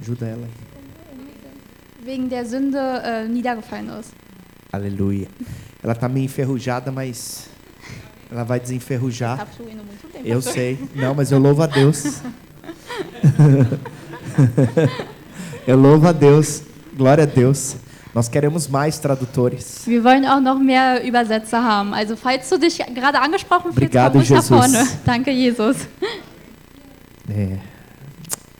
[0.00, 0.48] Ajuda ela.
[2.02, 4.12] wegen der Sünde äh, niedergefallen ist.
[4.72, 5.28] Aleluia.
[5.82, 7.48] Ela tá meio enferrujada, mas
[8.30, 9.40] ela vai desenferrujar.
[9.40, 10.26] Hab schon muito tempo.
[10.26, 10.78] Eu sei.
[10.94, 12.20] Não, mas eu louvo a Deus.
[15.66, 16.62] eu louvo a Deus.
[16.96, 17.76] Glória a Deus.
[18.14, 19.86] Nós queremos mais tradutores.
[19.86, 21.92] Wir wollen auch noch mehr Übersetzer haben.
[21.92, 24.48] Also falls du dich gerade angesprochen fühlst, Obrigado, komm ruhig nach Jesus.
[24.48, 24.88] vorne.
[25.04, 25.76] Danke, Jesus.
[27.28, 27.58] É.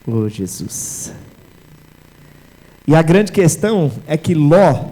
[0.07, 1.13] Oh, Jesus.
[2.87, 4.91] E a grande questão é que Ló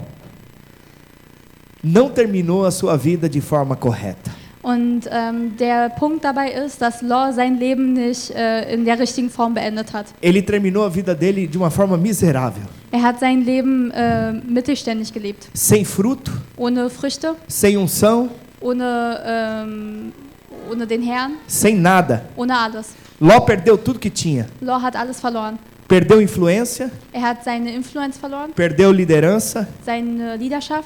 [1.82, 4.43] não terminou a sua vida de forma correta.
[4.64, 9.28] Und ähm, der Punkt dabei ist, dass Lor sein Leben nicht äh, in der richtigen
[9.28, 10.06] Form beendet hat.
[10.22, 15.12] Ele terminou a vida dele de uma forma miserável, Er hat sein Leben äh, mittelständig
[15.12, 15.48] gelebt.
[15.52, 20.12] sem fruto, Ohne Früchte, sem unção, ohne, ähm,
[20.70, 22.22] ohne den Herrn, sem nada.
[22.34, 22.94] ohne alles.
[23.20, 24.46] Ló perdeu tudo que tinha.
[24.62, 25.58] Lor hat alles verloren.
[25.86, 29.68] Perdeu influência, Er hat seine Influence verloren, perdeu liderança,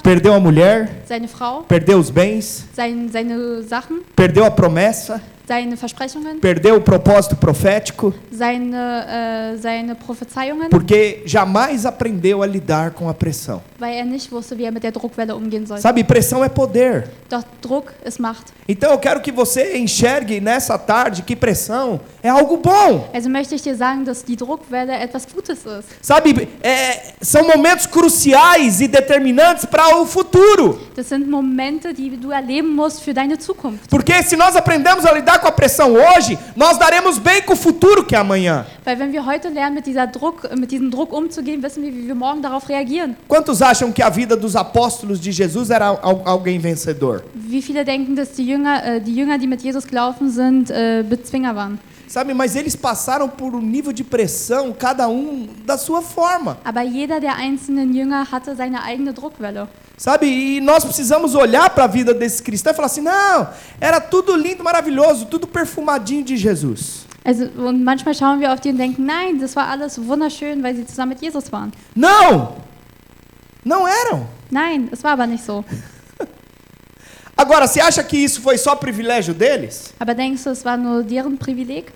[0.03, 5.77] perdeu a mulher, seine Frau, perdeu os bens, sein, seine Sachen, perdeu a promessa, seine
[5.79, 13.09] Versprechungen, perdeu o propósito profético, seine, äh, seine Prophezeiungen, porque jamais aprendeu a lidar com
[13.09, 13.63] a pressão.
[13.79, 15.79] weil er nicht wusste, wie er mit der Druckwelle umgehen soll.
[15.79, 17.09] Sabe, pressão é poder.
[17.31, 18.45] Doch Druck ist Macht.
[18.69, 23.09] Então eu quero que você enxergue nessa tarde que pressão é algo bom.
[23.15, 25.89] Also möchte ich dir sagen, dass die Druckwelle etwas Gutes ist.
[26.03, 30.81] Sabe, é, são momentos cruciais e determinantes para o futuro.
[30.97, 33.89] Das sind Momente, die du erleben musst für deine Zukunft.
[33.89, 37.57] Porque se nós aprendemos a lidar com a pressão hoje, nós daremos bem com o
[37.57, 38.64] futuro que é amanhã.
[38.85, 42.07] Weil wenn wir heute lernen, mit, dieser Druck, mit diesem Druck umzugehen, wissen wir, wie
[42.07, 43.16] wir morgen darauf reagieren.
[43.29, 47.22] Quantos acham que a vida dos apóstolos de Jesus era al- alguém vencedor?
[47.35, 51.03] Wie viele denken, dass die Jünger, äh, die, Jünger die mit Jesus gelaufen sind, äh,
[51.09, 51.79] Bezwinger waren.
[52.09, 56.57] Sabe, mas eles passaram por um nível de pressão, cada um da sua forma.
[56.64, 59.68] Aber jeder der einzelnen Jünger hatte seine eigene Druckwelle.
[59.97, 64.01] Sabe, e nós precisamos olhar para a vida desses cristãos e falar assim: não, era
[64.01, 67.07] tudo lindo, maravilhoso, tudo perfumadinho de Jesus.
[67.25, 70.75] Also, und manchmal schauen wir auf die und denken, nein, das war alles wunderschön, weil
[70.77, 71.73] sie zusammen mit Jesus waren.
[71.94, 72.57] Não!
[73.64, 74.25] Não eram.
[74.51, 75.62] Nein, es war aber nicht so.
[77.38, 79.94] Agora, você acha que isso foi só privilégio deles?
[80.01, 81.87] Aber denkst du, es war nur deren Privileg?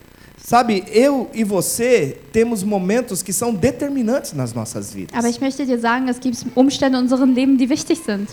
[0.40, 5.16] Sabe, eu e você temos momentos que são determinantes nas nossas vidas.
[5.16, 8.28] Aber ich möchte dir sagen, es gibt Umstände in unserem Leben, die wichtig sind.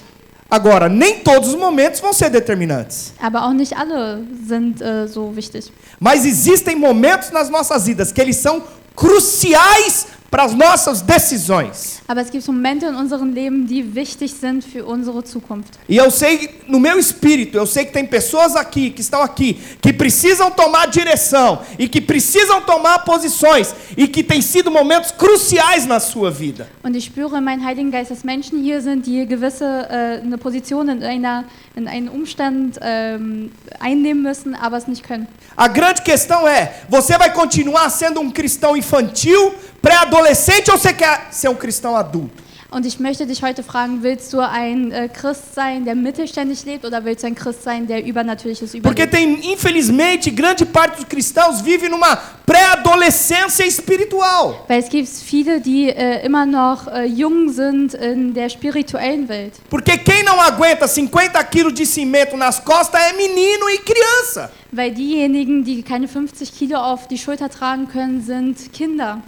[0.51, 3.13] Agora, nem todos os momentos vão ser determinantes.
[3.19, 5.71] Aber auch nicht alle sind äh, so wichtig.
[5.99, 8.61] Mas existem momentos nas nossas vidas que eles são
[8.95, 12.01] cruciais para as nossas decisões.
[12.07, 15.77] Aber es gibt Momente in unserem Leben, die wichtig sind für unsere Zukunft.
[15.87, 19.59] E eu sei, no meu espírito, eu sei que tem pessoas aqui, que estão aqui,
[19.81, 25.85] que precisam tomar direção e que precisam tomar posições e que têm sido momentos cruciais
[25.85, 26.67] na sua vida.
[26.83, 30.37] Und ich spüre in meinem Heiligen Geist, dass Menschen hier sind, die gewisse äh, eine
[30.37, 35.27] Position in, einer, in einem Umstand ähm, einnehmen müssen, aber es nicht können.
[35.55, 41.27] A grande questão é: você vai continuar sendo um cristão infantil, pré-adolescente ou você quer
[41.31, 42.49] ser um cristão adulto?
[42.71, 47.03] Und ich möchte dich heute fragen, willst du ein äh, Christ sein, der lebt, oder
[47.03, 49.11] willst du ein Christ sein, der Übernatürliches Porque überlebt?
[49.11, 52.15] tem, infelizmente, grande parte dos cristãos vive numa
[52.45, 54.65] pré-adolescência espiritual.
[54.67, 59.53] Weil es gibt viele, die äh, immer noch äh, jung sind in der spirituellen Welt.
[59.67, 64.51] Porque quem não aguenta 50 quilos de cimento nas costas é menino e criança.
[64.71, 69.23] Weil diejenigen, die keine 50 Kilo auf die Schulter tragen können, sind Kinder.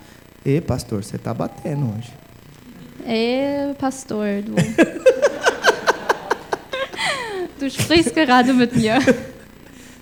[0.45, 2.11] Ê, pastor, você tá batendo hoje.
[3.05, 4.55] Ey, Pastor, du.
[7.59, 8.99] du sprichst gerade mit mir.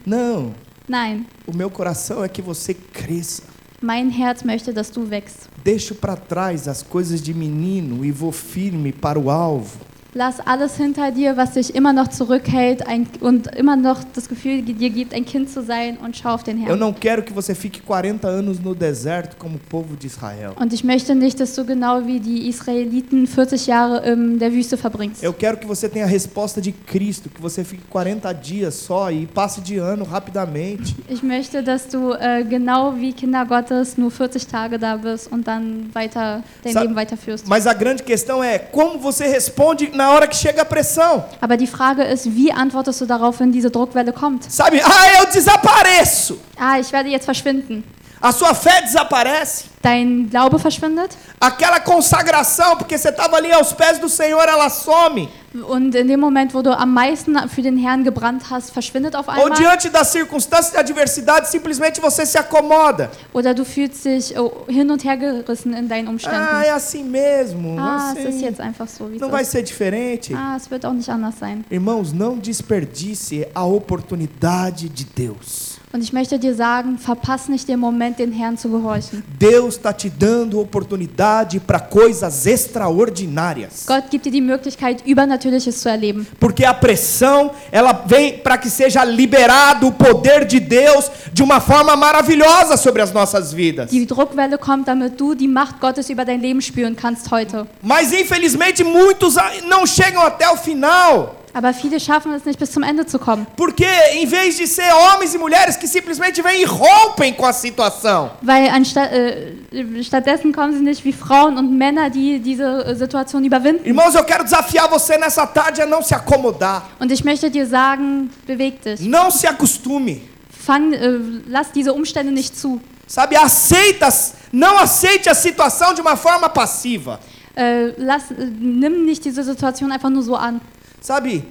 [0.06, 0.54] Não.
[0.88, 3.44] Nein, O meu coração é que você cresça.
[3.82, 5.48] mein Herz möchte, dass du wächst.
[5.64, 9.80] Deixo para trás as coisas de menino e vou firme para o alvo.
[10.16, 14.64] Lass alles hinter dir, was dich immer noch zurückhält ein, und immer noch das Gefühl
[14.64, 16.80] dir gibt, ein Kind zu sein und schau auf den Eu Herrn.
[16.80, 20.54] não quero que você fique 40 anos no deserto como o povo de Israel.
[20.60, 24.78] Und ich möchte nicht, dass du genau wie die Israeliten 40 Jahre in der Wüste
[24.78, 25.24] verbringst.
[25.24, 29.12] Eu quero que você tenha a resposta de Cristo, que você fique 40 dias só
[29.12, 30.96] e passe de ano rapidamente.
[31.08, 35.48] Ich möchte, dass du äh, genau wie Kinder Gottes nur 40 Tage da bist und
[35.48, 37.48] dann weiter dein Sa- Leben weiterführst.
[37.48, 41.26] Mas a grande questão é como você responde na hora que chega a pressão.
[41.42, 44.50] Aber die Frage ist, wie antwortest du darauf, wenn diese Druckwelle kommt?
[44.50, 44.80] Sabe?
[44.84, 46.38] Ah, eu desapareço.
[46.58, 47.84] Ah, ich werde jetzt verschwinden.
[48.22, 49.66] A sua fé desaparece.
[49.82, 55.30] Dein Glaube verschwindet Aquela consagração, porque você estava ali aos pés do Senhor, ela some.
[55.68, 59.30] und in dem Moment, wo du am meisten für den Herrn gebrannt hast, verschwindet auf
[59.30, 59.52] Ou einmal.
[59.58, 63.10] diante das circunstâncias de adversidade, simplesmente você se acomoda.
[63.32, 66.64] Oder du fühlst dich oh, hin und her gerissen in deinen Ah, Umständen.
[66.66, 67.78] é assim mesmo.
[67.80, 68.44] Ah, es ist assim.
[68.44, 70.36] jetzt einfach so, Não vai ser diferente.
[70.36, 71.64] Ah, es wird auch nicht anders sein.
[71.72, 75.79] Irmãos, não desperdice a oportunidade de Deus.
[75.92, 79.24] Und ich möchte dir sagen, verpass nicht den Moment, den Herrn zu gehorchen.
[79.40, 83.88] Deus está te dando oportunidade para coisas extraordinárias.
[83.88, 86.28] Gott gibt dir die Möglichkeit, Übernatürliches zu erleben.
[86.40, 91.60] Porque a pressão, ela vem para que seja liberado o poder de Deus de uma
[91.60, 93.90] forma maravilhosa sobre as nossas vidas.
[93.90, 97.66] Die Druckwelle kommt, damit du die Macht Gottes über dein Leben spüren kannst heute.
[97.82, 101.39] Mas infelizmente muitos não chegam até o final.
[101.54, 103.48] Aber viele schaffen es nicht, bis zum Ende zu kommen.
[103.58, 107.54] Porque em vez de ser homens e mulheres que simplesmente vêm e rompem com a
[107.54, 112.96] situação, Weil anstatt, äh, stattdessen kommen sie nicht wie Frauen und Männer, die diese äh,
[112.96, 113.86] Situation überwinden.
[113.86, 116.90] irmãos, eu quero desafiar você nessa tarde a não se acomodar.
[117.00, 119.00] Und ich möchte dir sagen, beweg dich.
[119.02, 120.22] Não se acostume.
[120.52, 122.80] Fang, äh, lass diese Umstände nicht zu.
[123.08, 124.08] Sabe, aceita,
[124.52, 127.20] não aceite a situação de uma forma passiva.
[127.56, 130.62] Äh, lass, äh, nimm nicht diese Situation einfach nur so an.
[131.02, 131.46] Sabe,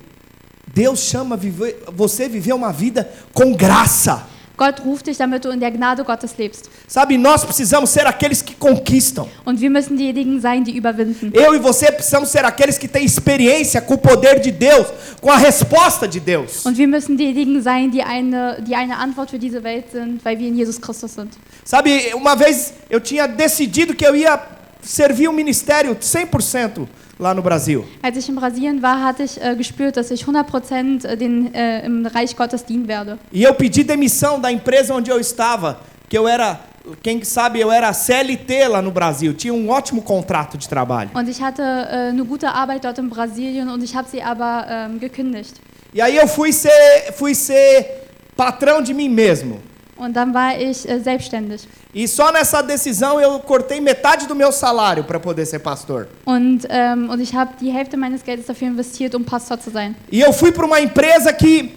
[0.67, 4.27] Deus chama viver, você viver uma vida com graça.
[4.59, 6.69] Gott ruft dich, damit du in der Gnade Gottes lebst.
[6.89, 9.29] Sabe, nós precisamos ser aqueles que conquistam.
[9.45, 11.31] Und wir müssen diejenigen sein, die überwinden.
[11.33, 14.89] Eu e você precisamos ser aqueles que têm experiência com o poder de Deus,
[15.21, 16.67] com a resposta de Deus.
[16.67, 20.37] Und wir müssen diejenigen sein, die eine, die eine Antwort für diese Welt sind, weil
[20.37, 21.33] wir in Jesus Christus sind.
[21.65, 26.87] Sabe, uma vez eu tinha decidido que eu ia servir o ministério 100%
[27.19, 27.85] lá no Brasil.
[28.03, 32.07] Als ich in Brasilien war, hatte ich äh, gespürt, dass ich 100% den, äh, im
[32.07, 33.19] Reich Gottes dienen werde.
[33.33, 36.61] E eu pedi demissão da empresa onde eu estava, que eu era,
[37.03, 41.11] quem sabe, eu era CLT lá no Brasil, tinha um ótimo contrato de trabalho.
[41.15, 44.67] Und ich hatte äh, eine gute Arbeit dort in Brasilien und ich habe sie aber
[44.69, 45.61] ähm, gekündigt.
[45.95, 49.61] E aí eu fui ser, fui ser patrão de mim mesmo.
[49.99, 51.67] Und dann war ich äh, selbstständig.
[51.93, 56.07] E só nessa decisão eu cortei metade do meu salário para poder ser pastor.
[56.25, 59.97] Und, ähm, und ich habe die Hälfte meines Geldes dafür investiert, um Pastor zu sein.
[60.13, 61.75] E eu fui para uma empresa que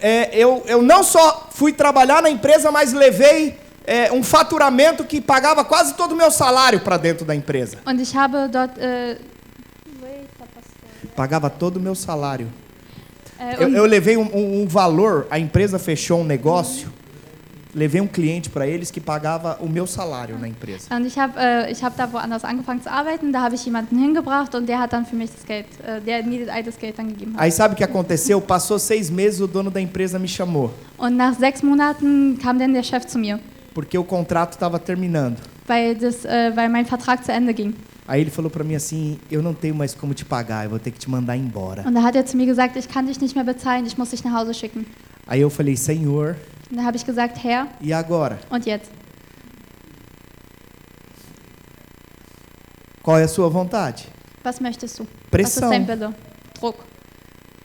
[0.00, 5.20] é, eu, eu não só fui trabalhar na empresa, mas levei é, um faturamento que
[5.20, 7.78] pagava quase todo o meu salário para dentro da empresa.
[7.84, 8.78] Und ich habe dort.
[8.78, 9.16] Äh,
[11.16, 12.48] Pagava todo o meu salário.
[13.40, 16.92] äh, Eu, und, eu levei um, um- um valor, a empresa fechou um negócio,
[17.78, 20.94] levei um cliente para eles que pagava o meu salário na empresa.
[20.94, 23.32] und ich habe äh, ich hab da woanders angefangen zu arbeiten.
[23.32, 26.24] Da habe ich jemanden hingebracht und der hat dann für mich das Geld, äh, der
[26.24, 27.40] mir all das Geld dann gegeben hat.
[27.40, 28.40] Aí sabe o que aconteceu?
[28.40, 32.74] Passou seis meses, o dono da empresa me chamou, Und nach sechs Monaten kam dann
[32.74, 33.38] der Chef zu mir,
[33.72, 35.38] porque o contrato estava terminando.
[35.66, 37.74] weil, das, äh, weil mein Vertrag zu Ende ging.
[38.06, 40.78] Aí ele falou para mim assim: Eu não tenho mais como te pagar, eu vou
[40.78, 41.84] ter que te mandar embora.
[41.86, 44.10] Und da hat er zu mir gesagt, ich kann dich nicht mehr bezahlen, ich muss
[44.10, 44.86] dich nach Hause schicken.
[45.26, 46.34] Aí eu falei: Senhor,
[46.70, 48.38] da habe ich gesagt, Herr, e agora?
[48.50, 48.90] und jetzt?
[53.02, 54.02] Qual é a sua vontade?
[54.44, 55.02] Was möchtest du?
[55.02, 55.70] Was ist Pressão.
[55.70, 56.14] dein Wille?
[56.60, 56.78] Druck.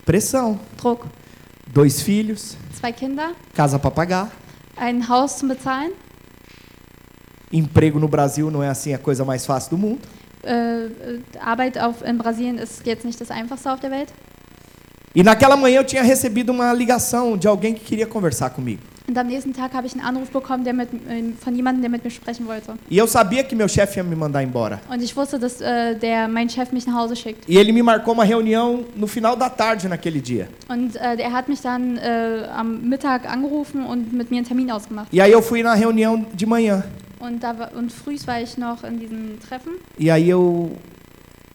[0.06, 0.60] Pressão.
[0.78, 1.06] Druck.
[1.68, 4.32] Dois filhos, Zwei Kinder, casa para pagar.
[4.78, 5.94] ein Haus zum Bezahlen.
[7.52, 10.02] Emprego no Brasil não é assim a coisa mais fácil do mundo.
[10.44, 14.14] Äh, Arbeit auf, in Brasilien ist jetzt nicht das Einfachste auf der Welt.
[15.16, 18.82] E naquela manhã eu tinha recebido uma ligação de alguém que queria conversar comigo.
[19.06, 21.92] Und am nächsten Tag habe ich einen Anruf bekommen der mit, äh, von jemandem, der
[21.92, 22.74] mit mir sprechen wollte.
[22.90, 24.80] E eu sabia que meu chefe ia me mandar embora.
[24.90, 27.48] Und ich wusste, dass äh, der, mein Chef mich nach Hause schickt.
[27.50, 30.48] E ele me marcou uma reunião no final da tarde naquele dia.
[30.70, 34.72] Und äh, er hat mich dann äh, am Mittag angerufen und mit mir einen Termin
[34.72, 35.10] ausgemacht.
[35.12, 36.84] E aí eu fui na reunião de manhã.
[37.20, 39.74] Und, da war, und früh war ich noch in diesem Treffen.
[40.00, 40.72] E aí eu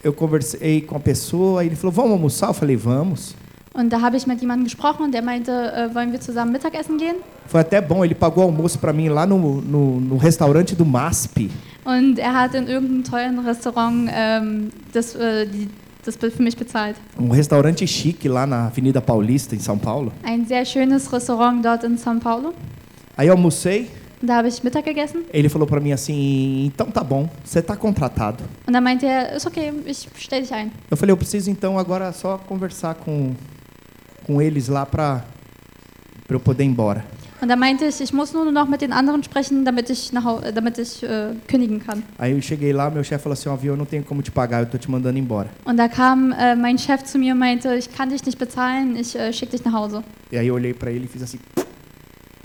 [0.03, 3.35] eu conversei com a pessoa, e ele falou: "Vamos almoçar?" Eu falei: "Vamos".
[3.79, 6.97] Und da habe ich mit jemandem gesprochen und der meinte, äh, wollen wir zusammen Mittagessen
[6.97, 7.15] gehen?
[7.47, 11.49] Foi até bom, ele pagou almoço para mim lá no, no, no restaurante do MASP.
[11.85, 15.69] Und er hat in irgendeinem tollen Restaurant ähm, das, äh, die,
[16.03, 16.97] das für mich bezahlt.
[17.17, 20.11] Um restaurante chique lá na Avenida Paulista, em São Paulo.
[20.23, 22.53] Ein sehr schönes Restaurant dort in São Paulo.
[23.15, 23.89] Aí eu almocei,
[24.21, 27.77] da habe ich Mittag gegessen ele falou para mim assim: então tá bom, você tá
[27.77, 28.43] contratado.
[28.67, 30.69] und dann meinte er, ist okay, ich stell dich ein.
[30.91, 33.33] Eu falei: eu preciso então agora só conversar com,
[34.29, 35.25] com eles lá para
[36.29, 37.03] eu poder ir embora.
[37.41, 40.41] Und da meinte ich, ich muss nur noch mit den anderen sprechen, damit ich, nach,
[40.53, 42.03] damit ich äh, kündigen kann.
[42.17, 44.29] Aí eu cheguei lá, meu chefe falou assim: ó, viu, eu não tenho como te
[44.29, 45.49] pagar, eu tô te mandando embora.
[45.65, 48.97] Und da kam äh, mein Chef zu mir und meinte, ich kann dich nicht bezahlen,
[48.97, 50.03] ich äh, schicke dich nach Hause.
[50.31, 51.39] E aí eu olhei para ele e fiz assim: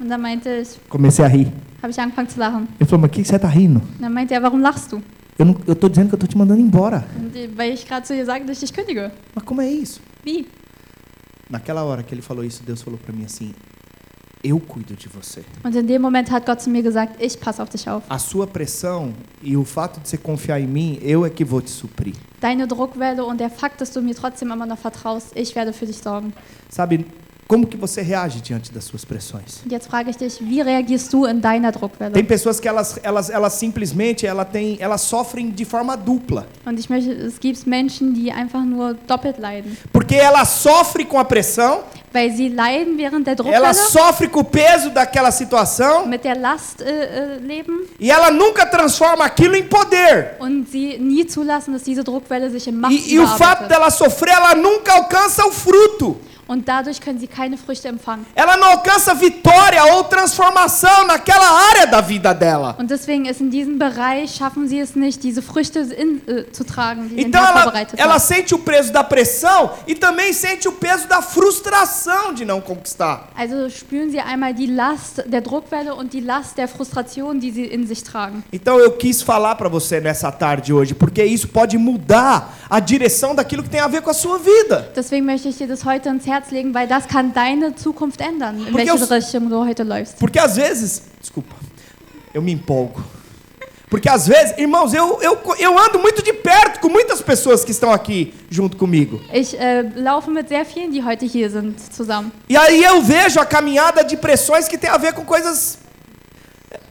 [0.01, 1.49] Und dann meinte ich, comecei a rir.
[1.83, 2.68] habe ich angefangen zu lachen.
[2.79, 3.81] Ele falou: mas que você tá rindo?
[3.81, 5.03] Und dann meinte er, warum lachst du?
[5.37, 7.05] Eu, não, eu tô dizendo que eu tô te mandando embora.
[7.18, 9.11] Und, weil ich gerade zu dir sage, dass ich dich kündige.
[9.35, 10.01] Mas como é isso?
[10.23, 10.47] Wie?
[11.55, 13.55] Naquela hora que ele falou isso, Deus falou para mim assim:
[14.43, 15.45] eu cuido de você.
[15.64, 18.03] Und in dem Moment hat Gott zu mir gesagt, ich passe auf dich auf.
[18.09, 21.62] A sua pressão e o fato de você confiar em mim, eu é que vou
[21.62, 22.17] te suprir.
[22.40, 25.87] Deine Druckwelle und der Fakt, dass du mir trotzdem immer noch vertraust, ich werde für
[25.87, 26.33] dich sorgen.
[26.69, 27.05] Sabe,
[27.46, 29.62] como que você reage diante das suas pressões?
[29.70, 32.12] Jetzt frage ich dich, wie reagierst du in deiner Druckwelle?
[32.12, 36.46] Tem pessoas que elas, elas, elas simplesmente ela tem, elas sofrem de forma dupla.
[36.66, 39.76] Und ich möchte, es gibt Menschen, die einfach nur doppelt leiden.
[39.92, 41.83] Porque ela sofre com a pressão,
[42.14, 46.38] Weil sie leiden während der ela Druckwelle, sofre com o peso daquela situação mit der
[46.38, 50.37] Last äh, äh, leben e ela nunca transforma aquilo em poder.
[50.38, 53.90] und sie nie zulassen, dass diese Druckwelle sich in Macht E, e o fato dela
[53.90, 56.16] sofrer, ela nunca alcança o fruto.
[56.46, 58.26] Und dadurch können sie keine Früchte empfangen.
[58.35, 62.76] Ela não alcança vitória ou transformação naquela área da vida dela.
[62.78, 66.64] Und deswegen ist in diesem Bereich, schaffen sie es nicht, diese Früchte in, äh, zu
[66.64, 71.09] tragen, die Então ela, ela sente o peso da pressão e também sente o peso
[71.09, 73.30] da frustração de não conquistar.
[73.35, 77.64] Also spüren sie einmal die Last der Druckwelle und die Last der Frustration, die sie
[77.64, 78.44] in sich tragen.
[78.52, 83.35] Então eu quis falar para você nessa tarde hoje, porque isso pode mudar a direção
[83.35, 84.92] daquilo que tem a ver com a sua vida.
[84.94, 88.59] Deswegen möchte ich dir das heute ins Herz legen, weil das kann deine Zukunft ändern,
[88.59, 90.18] in Porque welche eu- Richtung du heute läufst.
[90.18, 91.55] Porque às vezes, desculpa,
[92.33, 93.03] eu me empolgo.
[93.90, 97.70] Porque às vezes, irmãos, eu, eu, eu ando muito de perto com muitas pessoas que
[97.70, 99.20] estão aqui junto comigo.
[99.33, 102.33] Ich äh, laufe mit sehr vielen, die heute hier sind, zusammen.
[102.49, 105.79] E aí eu vejo a caminhada de pressões que tem a ver com coisas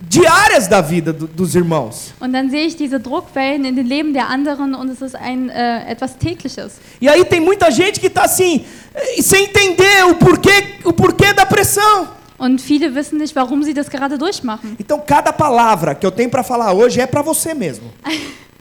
[0.10, 2.14] diárias da vida do- dos irmãos.
[2.20, 5.50] Und dann sehe ich diese Druckwellen in den Leben der anderen und es ist ein,
[5.50, 6.74] äh, etwas Tägliches.
[7.02, 11.34] E aí tem muita gente que está assim, eh, sem entender o porquê, o porquê
[11.34, 12.08] da pressão.
[12.38, 14.76] Und viele wissen nicht, warum sie das gerade durchmachen.
[14.80, 17.90] Então cada palavra que eu tenho para falar hoje é para você mesmo.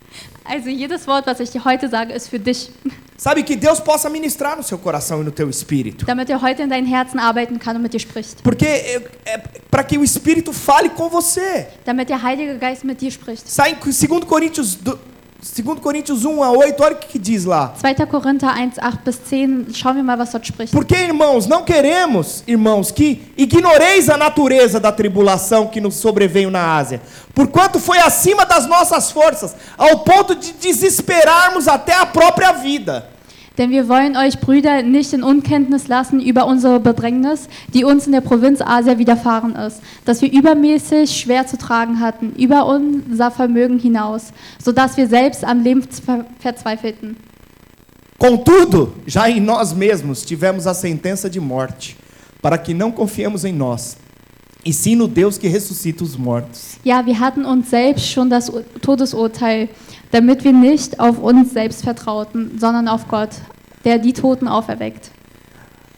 [0.44, 2.70] Also jedes Wort, was ich dir heute sage, ist für dich.
[3.16, 6.05] Sabe que Deus possa ministrar no seu coração e no teu espírito.
[6.05, 8.42] Damit er heute in dein Herzen arbeiten kann und mit dir spricht.
[8.42, 9.38] Porque é, é
[9.70, 11.66] para que o Espírito fale com você.
[11.85, 13.48] Damit der Heilige Geist mit dir spricht.
[13.48, 14.98] Sai em 2 Coríntios, do-
[15.44, 17.74] 2 Coríntios 1 a 8, olha o que, que diz lá.
[17.83, 18.09] 2.
[18.09, 20.72] Korinther 1, 8 bis 10, schauen wir mal, was dort spricht.
[20.72, 26.76] Porque, irmãos, não queremos, irmãos, que ignoreis a natureza da tribulação que nos sobreveio na
[26.76, 27.02] Ásia,
[27.35, 33.09] porquanto foi acima das nossas forças, ao ponto de desesperarmos até a própria vida.
[33.59, 38.12] Denn wir wollen euch Brüder nicht in Unkenntnis lassen über unsere Bedrängnis, die uns in
[38.12, 43.79] der Provinz Asia widerfahren ist, dass wir übermäßig schwer zu tragen hatten, über unser Vermögen
[43.79, 47.17] hinaus, sodass wir selbst am Leben ver- verzweifelten.
[48.19, 51.97] Contudo, já em nós mesmos tivemos a sentença de morte,
[52.41, 53.97] para que não confiemos em nós,
[54.65, 56.77] e sim no Deus que ressuscita os mortos.
[56.85, 59.69] Ja, wir hatten uns selbst schon das Ur- Todesurteil,
[60.12, 63.31] damit wir nicht auf uns selbst vertrauten, sondern auf Gott,
[63.85, 65.11] der die Toten auferweckt.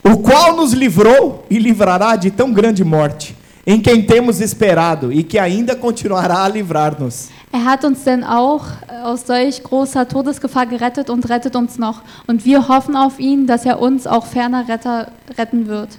[0.03, 3.35] O qual nos livrou e livrará de tão grande morte,
[3.67, 7.31] em quem temos esperado e que ainda continuará a livrar-nos.
[7.53, 12.03] Er hat uns denn auch äh, aus solch großer Todesgefahr gerettet und rettet uns noch.
[12.27, 15.91] Und wir hoffen auf ihn, dass er uns auch ferner Retter, retten wird.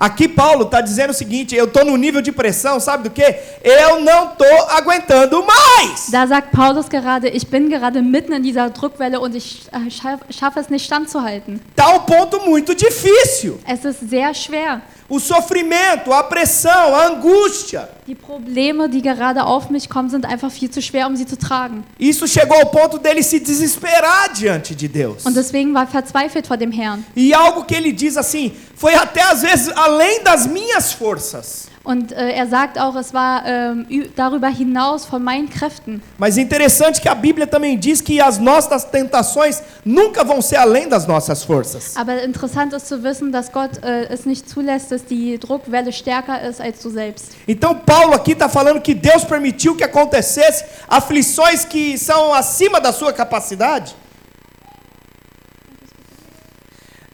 [0.00, 3.22] Aqui Paulo está dizendo o seguinte: eu estou no nível de pressão, sabe do que?
[3.62, 6.08] Eu não estou aguentando mais.
[6.10, 10.22] Da sagt Paulus gerade, ich bin gerade mitten in dieser Druckwelle und ich äh, schaff-
[10.30, 11.60] schaffe es nicht standzuhalten.
[11.76, 13.58] Está um ponto muito difícil.
[13.66, 14.80] Es ist sehr schwer.
[15.10, 17.88] O sofrimento, a pressão, a angústia.
[18.06, 21.36] Die Probleme, die gerade auf mich kommen, sind einfach viel zu schwer, um sie zu
[21.36, 21.82] tragen.
[21.98, 25.26] Isso chegou ao ponto dele se desesperar diante de Deus.
[25.26, 27.04] Und deswegen war er verzweifelt vor dem Herrn.
[27.16, 31.69] E algo que ele diz assim, foi até às vezes além das minhas forças.
[31.82, 33.42] Und äh, er sagt auch, es war
[33.88, 36.02] ü- darüber hinaus von meinen Kräften.
[36.18, 40.88] Mas interessante que a Bíblia também diz que as nossas tentações nunca vão ser além
[40.90, 41.96] das nossas forças.
[41.96, 46.42] Aber interessant ist zu wissen, dass Gott äh, es nicht zulässt, dass die Druckwelle stärker
[46.46, 47.32] ist als du selbst.
[47.48, 52.92] Então Paulo aqui está falando que Deus permitiu que acontecesse aflições que são acima da
[52.92, 53.94] sua capacidade.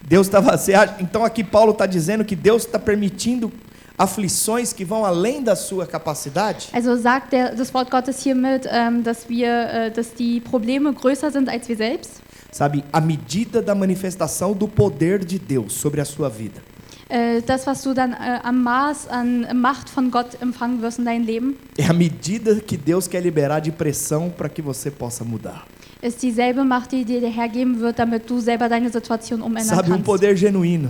[0.02, 0.58] Deus estava.
[0.98, 3.52] Então aqui Paulo está dizendo que Deus está permitindo
[3.98, 6.68] aflições que vão além da sua capacidade.
[6.72, 11.30] Also sagt der, das Wort Gottes hiermit, ähm, dass, wir, äh, dass die Probleme größer
[11.30, 12.22] sind als wir selbst.
[12.52, 16.60] Sabe, à medida da manifestação do poder de Deus sobre a sua vida.
[17.08, 21.04] Äh, das, was du dann äh, am Maß an Macht von Gott empfangen wirst in
[21.04, 25.22] dein Leben, É à medida que Deus quer liberar de pressão para que você possa
[25.24, 25.66] mudar.
[26.02, 29.76] ist dieselbe Macht, die dir der Herr geben wird, damit du selber deine Situation umändern
[29.76, 30.04] Sabe, um kannst.
[30.04, 30.88] poder genuíno,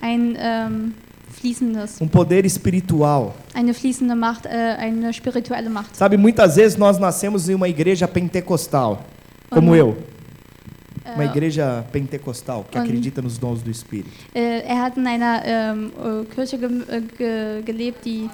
[0.00, 0.94] Ein ähm,
[1.50, 3.32] fließendes, um poder espiritual.
[3.54, 5.94] eine fließende Macht, äh, eine spirituelle Macht.
[5.94, 8.98] Sabe, muitas vezes nós nascemos em uma igreja pentecostal,
[9.50, 9.76] como Uhum.
[9.76, 9.96] eu.
[11.14, 12.84] Uma Äh, igreja pentecostal que Uhum.
[12.84, 14.10] acredita nos dons do Espírito.
[14.34, 18.28] Äh, er hat in einer ähm, äh, Kirche ge äh, ge gelebt, die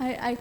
[0.00, 0.38] ei- ei-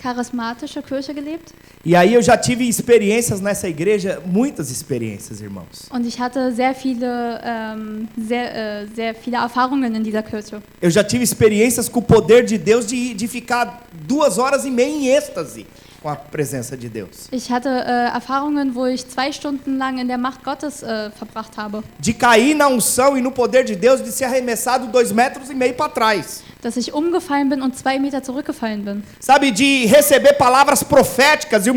[0.00, 1.52] charismatische Kirche gelebt.
[1.84, 5.88] E aí eu já tive experiências nessa igreja, muitas experiências, irmãos.
[5.90, 10.62] Und ich hatte sehr viele, ähm, sehr, äh, sehr viele Erfahrungen in dieser Kirche.
[10.80, 14.70] Eu já tive experiências com o poder de Deus de, de ficar duas horas e
[14.70, 15.66] meia em êxtase
[16.02, 17.28] com a presença de Deus.
[17.30, 21.56] Ich hatte äh, Erfahrungen, wo ich zwei Stunden lang in der Macht Gottes äh, verbracht
[21.56, 21.82] habe.
[21.98, 25.54] De cair na unção e no poder de Deus, de ser arremessado dois metros e
[25.54, 26.42] meio para trás.
[26.62, 29.02] Dass ich umgefallen bin und zwei Meter zurückgefallen bin.
[29.18, 31.74] Sabe, de receber palavras proféticas e o,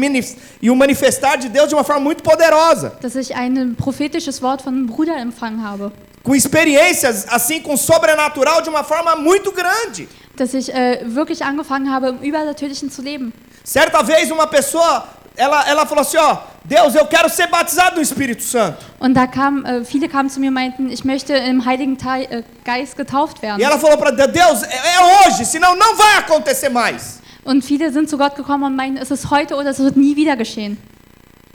[0.61, 2.91] e o manifestar de Deus de uma forma muito poderosa.
[3.01, 5.91] Dass ich ein prophetisches Wort von einem Bruder empfangen habe.
[6.23, 10.07] Com experiências, assim, com sobrenatural de uma forma muito grande.
[10.35, 13.31] Dass ich äh, wirklich angefangen habe, im Übernatürlichen zu leben.
[13.63, 18.01] Certa vez uma pessoa, ela, ela falou assim, ó, Deus, eu quero ser batizado no
[18.01, 18.77] Espírito Santo.
[18.99, 22.43] Und da kam, äh, viele kamen zu mir und meinten, ich möchte im Heiligen äh,
[22.63, 23.59] Geist getauft werden.
[23.59, 27.19] E ela falou para Deus, Deus, é, é hoje, senão não vai acontecer mais.
[27.43, 30.15] Und viele sind zu Gott gekommen und meinten, es ist heute oder es wird nie
[30.15, 30.77] wieder geschehen.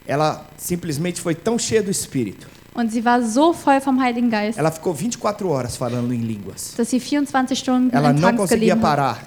[0.07, 2.47] Ela simplesmente foi tão cheia do Espírito.
[2.81, 6.75] Und sie war so voll vom Heiligen Geist, Ela ficou 24 horas falando em línguas.
[6.77, 9.19] dass sie 24 Stunden Ela in não conseguia parar.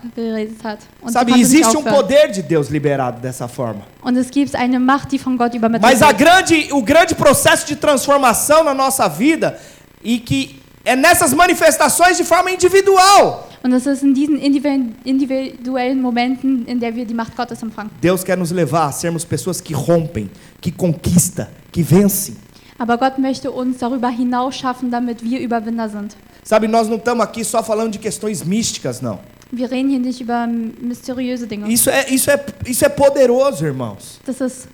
[0.63, 0.79] hat.
[1.01, 3.81] Und Sabe, existe um poder de Deus liberado dessa forma.
[4.01, 7.67] Und es gibt eine Macht, die von Gott übermittelt Mas a grande, o grande processo
[7.67, 9.59] de transformação na nossa vida
[10.01, 13.49] e que é nessas manifestações de forma individual.
[13.63, 17.91] Und es ist in diesen individu- individuellen Momenten, in der wir die Macht Gottes empfangen.
[18.01, 20.29] Deus quer nos levar a sermos pessoas que rompem,
[20.61, 22.35] que conquistam, que vencem.
[22.81, 26.15] Aber Gott möchte uns darüber hinaus schaffen, damit wir Überwinder sind.
[26.43, 29.19] Sabe, nós não estamos aqui só falando de questões místicas, não.
[29.51, 31.71] Wir reden hier nicht über mysteriöse Dinge.
[31.71, 34.19] Isso é, isso é, isso é poderoso, irmãos.
[34.25, 34.67] Das ist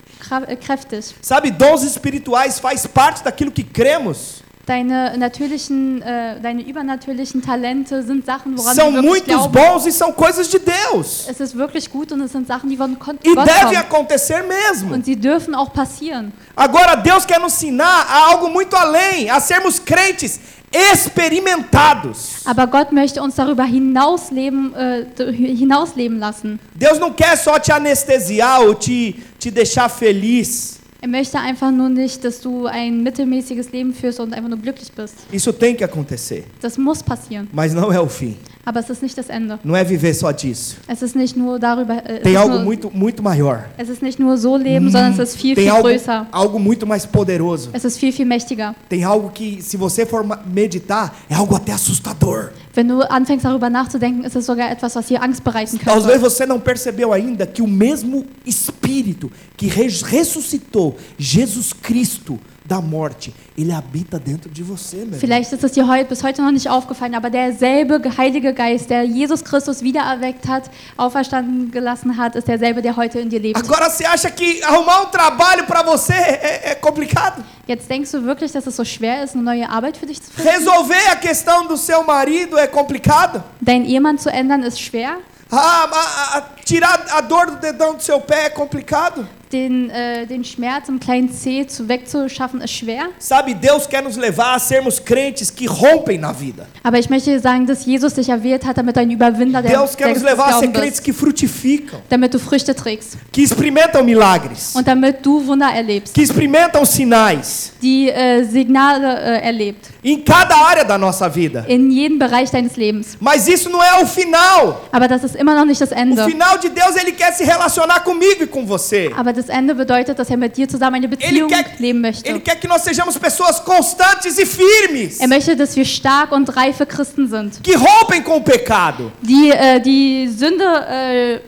[0.61, 1.15] kräftig.
[1.21, 4.41] Sabe, dons espirituais faz parte daquilo que cremos.
[4.67, 9.53] Deine natürlichen, äh, deine übernatürlichen Talente sind Sachen, woran São muitos glauben.
[9.53, 11.25] bons e são coisas de Deus.
[11.29, 13.77] Es ist wirklich gut und es sind Sachen, die von Kon- E Gott deve kommen.
[13.77, 14.93] acontecer mesmo.
[14.93, 16.33] Und sie dürfen auch passieren.
[16.53, 20.37] Agora, Deus quer nos ensinar a algo muito além, a sermos crentes
[20.69, 22.41] experimentados.
[22.45, 26.59] Aber Gott möchte uns darüber hinausleben, äh, hinausleben lassen.
[26.75, 30.76] Deus não quer só te anestesiar ou te, te deixar feliz.
[31.01, 34.91] Er möchte einfach nur nicht, dass du ein mittelmäßiges Leben führst und einfach nur glücklich
[34.91, 35.15] bist.
[35.31, 37.47] Isso tem que acontecer, Das muss passieren.
[37.51, 38.35] mas não é o fim.
[38.69, 39.57] Aber es ist nicht das Ende.
[39.63, 40.75] Não é viver só disso.
[40.89, 41.93] Es ist nicht nur darüber.
[42.05, 43.63] Äh, es, Tem ist algo nur, muito, muito maior.
[43.77, 46.27] es ist nicht nur so leben, sondern es ist viel, Tem viel algo, größer.
[46.33, 47.69] algo muito mais poderoso.
[47.71, 48.75] Es ist viel, viel mächtiger.
[48.89, 50.21] Tem algo que, se você for
[50.53, 52.51] meditar, é algo até assustador.
[52.75, 56.19] Wenn du anfängst darüber nachzudenken, ist es sogar etwas, was dir Angst bereiten Talvez könnte.
[56.19, 62.37] você não percebeu ainda que o mesmo Espírito que res- ressuscitou Jesus Cristo
[62.67, 65.17] da morte, ele habita dentro de você, meu.
[65.19, 69.03] Vielleicht ist es dir heute, bis heute noch nicht aufgefallen, aber derselbe Heilige Geist, der
[69.03, 73.57] Jesus Christus wiedererweckt hat, auferstanden gelassen hat, ist derselbe, der heute in dir lebt.
[73.57, 77.43] Agora você acha que arrumar um trabalho para você é, é complicado?
[77.67, 80.31] Jetzt denkst du wirklich, dass es so schwer ist, eine neue Arbeit für dich zu
[80.31, 80.49] finden?
[80.49, 83.43] Resolver a questão do seu marido é complicado?
[83.61, 85.17] Deinen Ehemann zu ändern ist schwer?
[85.49, 89.25] Ah, a- a- a- tirar a dor do dedão do seu pé é complicado?
[89.51, 93.03] Den, äh, den Schmerz im kleinen C zu wegzuschaffen, ist schwer.
[93.19, 96.67] Sabe, Deus quer nos levar a sermos crentes que rompem na vida.
[96.83, 99.95] Aber ich möchte sagen, dass Jesus dich erwählt hat, damit du ein Überwinder der, Deus
[99.95, 103.43] quer der nos levar a ser crentes bist, que frutificam, damit du Früchte trägst que
[103.43, 109.89] experimentam milagres, und damit du Wunder erlebst, que experimentam sinais die äh, Signale äh, erlebt
[110.03, 111.65] em cada área da nossa vida.
[111.67, 113.17] in jedem Bereich deines Lebens.
[113.19, 114.81] Mas isso não é o final.
[114.91, 116.23] Aber das ist immer noch nicht das O Ende.
[116.25, 119.11] final de Deus, ele quer se relacionar comigo e com você.
[119.15, 122.27] Aber das Ende bedeutet, dass er mit dir zusammen eine Beziehung quer, leben möchte.
[122.29, 126.49] ele quer que nós sejamos pessoas constantes e firmes, Er möchte, dass wir stark und
[126.55, 129.11] reife Christen sind, que rompem com o pecado.
[129.21, 131.39] die äh, die Sünde äh,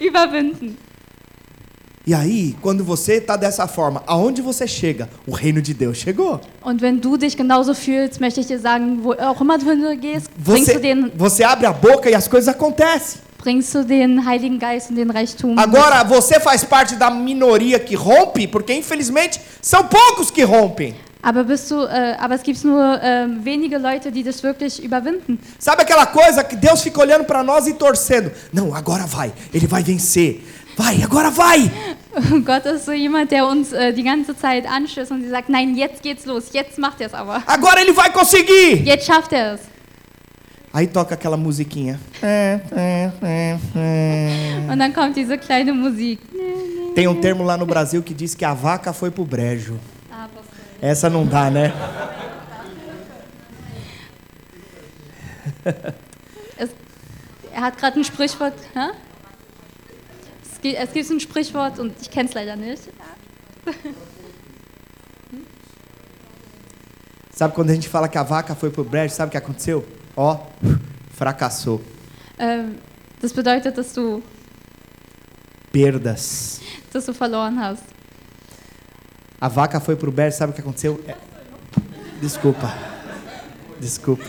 [0.00, 0.76] überwinden.
[2.08, 6.40] E aí, quando você está dessa forma, aonde você chega, o reino de Deus chegou.
[6.62, 10.30] Und wenn du dich genauso fühlst, möchte ich dir sagen, wo auch immer du hingehst,
[10.38, 13.20] bringst du, Você, den, você abre a boca e as coisas acontecem.
[13.46, 15.56] Bringst du den Heiligen Geist und den Reichtum.
[15.56, 20.96] Agora, você faz parte da minoria que rompe, porque infelizmente são poucos que rompem.
[21.22, 25.38] Aber, bist du, äh, aber es gibt nur äh, wenige Leute, die das wirklich überwinden.
[25.60, 28.32] Sabe aquela coisa que Deus fica olhando para nós e torcendo?
[28.52, 30.42] Não, agora vai, ele vai vencer.
[30.76, 31.70] Vai, agora vai.
[32.44, 36.02] Gott ist so jemand, der uns äh, die ganze Zeit anstößt und sagt, nein, jetzt
[36.02, 37.42] geht's los, jetzt macht er es aber.
[37.46, 38.82] Agora ele vai conseguir.
[38.84, 39.60] Jetzt schafft er es.
[40.76, 41.98] Aí toca aquela musiquinha.
[44.70, 46.20] Und dann kommt diese kleine Musik.
[46.94, 49.80] Tem um termo lá no Brasil que diz que a vaca foi pro brejo.
[50.12, 50.28] Ah.
[50.82, 51.72] Essa não dá, né?
[56.58, 56.68] Es,
[57.54, 58.58] er hat gerade ein Sprichwort.
[58.74, 58.90] Hä?
[60.42, 62.82] Es, gibt, es gibt ein Sprichwort und ich kenne es leider nicht.
[67.32, 69.82] Sabe quando a gente fala que a vaca foi pro brejo, sabe o que aconteceu?
[70.16, 70.38] Ó,
[71.14, 71.80] fracassou.
[72.38, 72.78] Ähm,
[73.20, 74.22] das bedeutet, dass du,
[75.72, 76.60] Perdas.
[76.92, 77.84] dass du verloren hast.
[79.38, 80.98] A vaca foi pro brejo, sabe o que aconteceu?
[81.06, 81.14] É-
[82.20, 82.72] Desculpa.
[83.78, 84.24] Desculpa.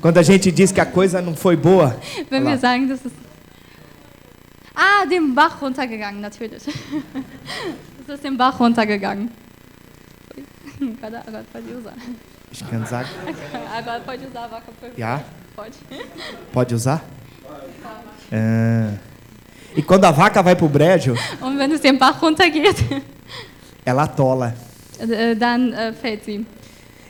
[0.00, 1.96] Quando a gente diz que a coisa não foi boa,
[2.28, 3.12] Wenn wir sagen, dass es.
[4.74, 6.66] Ah, den Bach runtergegangen, natürlich.
[8.02, 9.30] es ist den Bach runtergegangen.
[13.76, 14.72] Agora pode usar a vaca.
[14.96, 15.22] Já?
[15.56, 15.74] Pode.
[16.52, 17.02] Pode usar?
[18.32, 18.92] Ah.
[19.76, 22.76] E quando a vaca vai pro brejo, Und wenn es den Bach runtergeht,
[23.84, 24.54] ela atola.
[25.00, 26.46] äh, dann äh, fällt sie.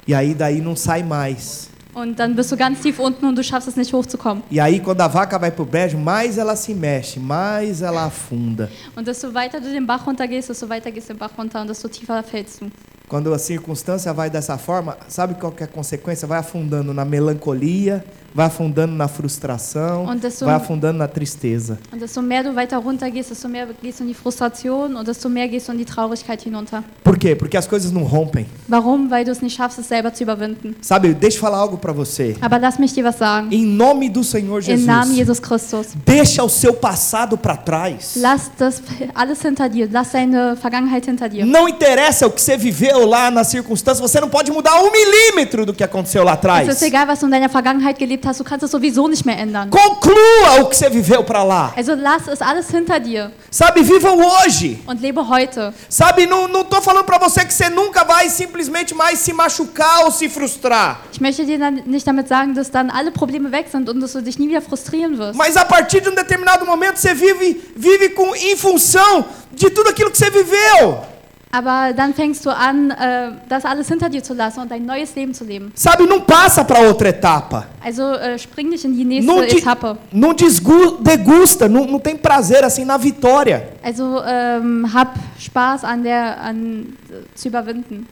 [0.07, 1.69] E aí daí não sai mais.
[1.95, 4.43] Und dann bist du ganz tief unten und du schaffst es nicht hochzukommen.
[4.51, 8.69] E aí quando a vaca vai pro brejo, mais ela se mexe, mais ela afunda.
[8.97, 11.69] Und desto weiter du den Bach runtergehst, desto weiter gehst du den Bach runter und
[11.69, 12.71] desto tiefer fällst du.
[13.09, 16.27] Quando a circunstância vai dessa forma, sabe qual é a consequência?
[16.27, 18.03] Vai afundando na melancolia,
[18.35, 20.07] vai afundando na frustração,
[20.41, 21.79] vai afundando na tristeza.
[21.93, 25.29] und desto mehr du weiter runtergehst, desto mehr gehst du in die Frustration und desto
[25.29, 26.83] mehr gehst du in die Traurigkeit hinunter.
[27.05, 27.35] Por quê?
[27.37, 28.47] Porque as coisas não rompem.
[28.69, 29.11] Warum?
[29.11, 30.75] Weil du es nicht schaffst, es selber zu überwinden.
[30.81, 32.37] Sabe, deixa eu falar algo para você.
[32.41, 33.49] Aber lass mich dir was sagen.
[33.53, 35.87] Em nome do Senhor Im Namen Jesus, Jesus Christus.
[36.07, 38.17] deixa o seu passado para trás.
[38.17, 38.83] Lass das
[39.15, 39.89] alles hinter dir.
[39.93, 41.45] Lass deine Vergangenheit hinter dir.
[41.45, 45.65] Não interessa o que você viveu lá na circunstância, você não pode mudar um milímetro
[45.67, 46.69] do que aconteceu lá Es atrás.
[46.69, 49.39] ist egal, was du in deiner Vergangenheit gelebt hast, du kannst es sowieso nicht mehr
[49.39, 49.71] ändern.
[49.71, 51.73] Conclua o que você viveu para lá.
[51.77, 54.79] Also lass es alles hinter dir Sabe, viva o hoje.
[54.87, 55.73] und lebe heute.
[55.89, 60.05] Sabe, não, não tô falando para você que você nunca vai simplesmente mais se machucar
[60.05, 61.01] ou se frustrar.
[61.13, 64.13] Ich möchte dir dann nicht damit sagen, dass dann alle Probleme weg sind und dass
[64.13, 65.37] du dich nie wieder frustrieren wirst.
[65.39, 69.91] Mas a partir de um determinado momento você vive, vive com, em função de tudo
[69.91, 71.14] aquilo que você viveu.
[71.55, 75.15] Aber dann fängst du an, äh, das alles hinter dir zu lassen und ein neues
[75.15, 75.71] Leben zu leben.
[75.77, 77.69] Sabe, não passa para outra etapa.
[77.81, 79.97] Also äh, spring nicht in die nächste Não, de, Etappe.
[80.11, 83.69] não degusta, não, não tem prazer assim na vitória.
[83.85, 88.05] Also ähm, hab Spaß an der, an äh, zu überwinden.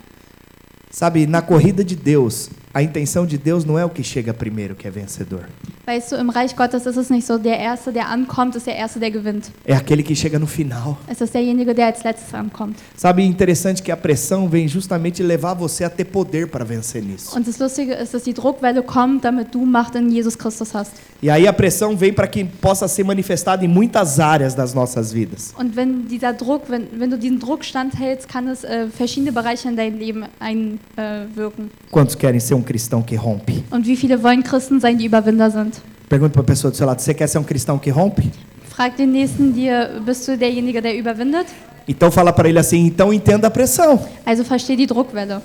[0.88, 4.76] Sabe, na corrida de Deus, a intenção de Deus não é o que chega primeiro
[4.76, 5.48] que é vencedor.
[5.84, 8.76] Weißt du, im Reich Gottes ist es nicht so, der Erste, der ankommt, ist der
[8.76, 9.50] Erste, der gewinnt.
[9.66, 10.96] É aquele que chega no final.
[11.08, 12.76] Es ist derjenige, der als letztes ankommt.
[12.96, 17.36] Sabe, interessante que a pressão vem justamente levar você a ter poder para vencer nisso.
[17.36, 20.92] Und das Lustige ist, dass die Druckwelle kommt, damit du Macht in Jesus Christus hast.
[21.20, 25.12] E aí a pressão vem para que possa ser manifestada em muitas áreas das nossas
[25.12, 25.52] vidas.
[25.58, 29.68] Und wenn dieser Druck, wenn, wenn du diesen Druck standhältst, kann es äh, verschiedene Bereiche
[29.68, 31.72] in dein Leben einwirken.
[31.90, 33.64] Quantos querem ser um cristão que rompe?
[33.70, 35.72] Und wie viele wollen Christen sein, die Überwinder sind?
[36.12, 38.30] Pergunta para a pessoa do seu lado: você quer ser um cristão que rompe?
[38.68, 41.46] Frag den Nächsten dir, bist du derjenige, der überwindet?
[41.88, 43.98] Então fala para ele assim: então entenda a pressão.
[44.26, 45.40] Also versteh die Druckwelle.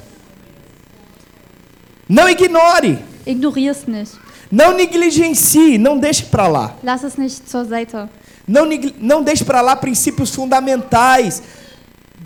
[2.09, 2.99] Não ignore.
[3.25, 4.17] Ignorier's nicht.
[4.51, 6.75] Não negligencie, não deixe para lá.
[6.83, 7.95] Lass es nicht zur Seite.
[8.45, 8.65] Não,
[8.99, 11.41] não deixe para lá princípios fundamentais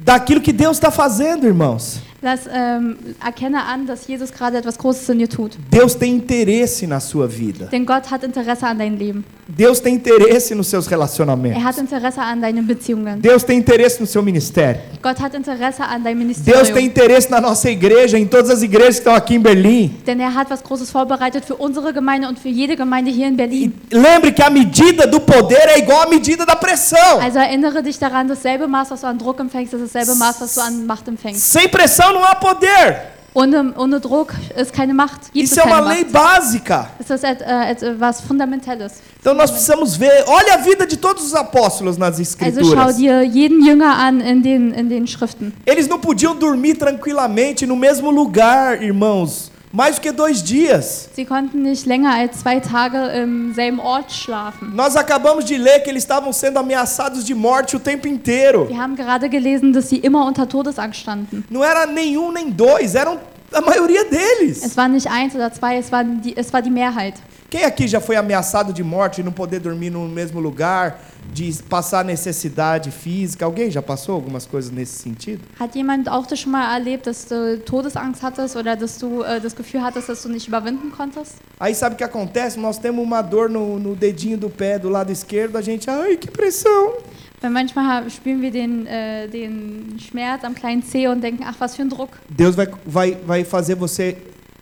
[0.04, 2.02] daquilo que Deus está fazendo, irmãos.
[2.24, 5.58] Lass, ähm, erkenne an, dass Jesus gerade etwas Großes in dir tut.
[5.72, 7.66] Deus tem interesse na sua vida.
[7.72, 9.26] Denn Gott hat Interesse an deinem Leben.
[9.48, 11.64] Deus tem interesse nos seus Er relacionamentos.
[11.64, 13.20] hat Interesse an deinen Beziehungen.
[13.22, 14.80] Deus tem interesse no seu ministério.
[15.02, 16.74] Gott hat Interesse an deinem Deus Ministerium.
[16.76, 19.90] tem interesse na nossa igreja, em todas as igrejas que estão aqui em Berlim.
[20.06, 23.36] Denn er hat was Großes vorbereitet für unsere Gemeinde und für jede Gemeinde hier in
[23.36, 23.74] Berlin.
[23.92, 27.20] Lembre que a medida do poder é igual à medida da pressão.
[27.20, 30.54] Also erinnere dich daran, dasselbe Maß, was du an Druck empfängst, ist dasselbe Maß, was
[30.54, 31.52] du an Macht empfängst.
[31.52, 33.12] Sem pressão não há poder.
[33.34, 36.12] Ohne, ohne Druck ist keine Macht, gibt Isso é uma keine lei Macht.
[36.12, 36.90] básica.
[37.00, 38.96] Es ist et, äh, etwas Fundamentelles.
[39.22, 40.26] Então nós precisamos ver.
[40.28, 42.98] Olha a vida de todos os apóstolos nas Also schau escrituras.
[42.98, 45.54] dir jeden Jünger an in den, in den Schriften.
[45.66, 51.10] Eles não podiam dormir tranquilamente no mesmo lugar, irmãos, mais do que dois dias.
[51.16, 54.74] Sie konnten nicht länger als zwei Tage im selben Ort schlafen.
[54.76, 58.68] Nós acabamos de ler que eles estavam sendo ameaçados de morte o tempo inteiro.
[58.68, 61.44] Wir haben gerade gelesen, dass sie immer unter Todesangst standen.
[61.50, 63.18] Não era nenhum nem dois, eram
[63.54, 64.64] a maioria deles.
[64.64, 67.16] Es waren nicht eins oder zwei, es, waren die, es war die Mehrheit.
[67.52, 71.02] Quem aqui já foi ameaçado de morte e não poder dormir no mesmo lugar,
[71.34, 73.44] de passar necessidade física?
[73.44, 75.44] Alguém já passou algumas coisas nesse sentido?
[75.60, 79.42] Hat jemand auch das schon mal erlebt, dass du Todesangst hattest oder dass du äh,
[79.42, 81.42] das Gefühl hattest, dass du nicht überwinden konntest?
[81.60, 82.58] Aí sabe o que acontece?
[82.58, 86.16] Nós temos uma dor no, no dedinho do pé do lado esquerdo, a gente, ai,
[86.16, 86.94] que pressão.
[87.42, 91.76] Weil manchmal spüren wir den, äh, den Schmerz am kleinen Zeh und denken, ach, was
[91.76, 92.10] für ein Druck.
[92.30, 94.16] Deus vai, vai, vai fazer você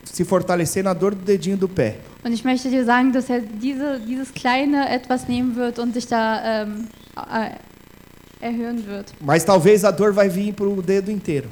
[0.06, 1.96] se fortalecer na dor do dedinho do pé.
[2.24, 6.08] Und ich möchte dir sagen, dass er diese, dieses kleine etwas nehmen wird und dich
[6.08, 9.14] da ähm, äh, erhöhen wird.
[9.20, 11.48] Mas talvez a dor vai vir pro dedo inteiro.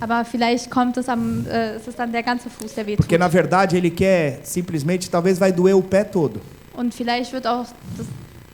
[0.00, 3.06] Aber vielleicht kommt es am, äh, es ist dann der ganze Fuß, der wehtut.
[3.06, 6.40] Porque na verdade ele quer simplesmente, talvez vai doer o pé todo.
[6.74, 7.66] Und vielleicht wird auch
[7.96, 8.06] das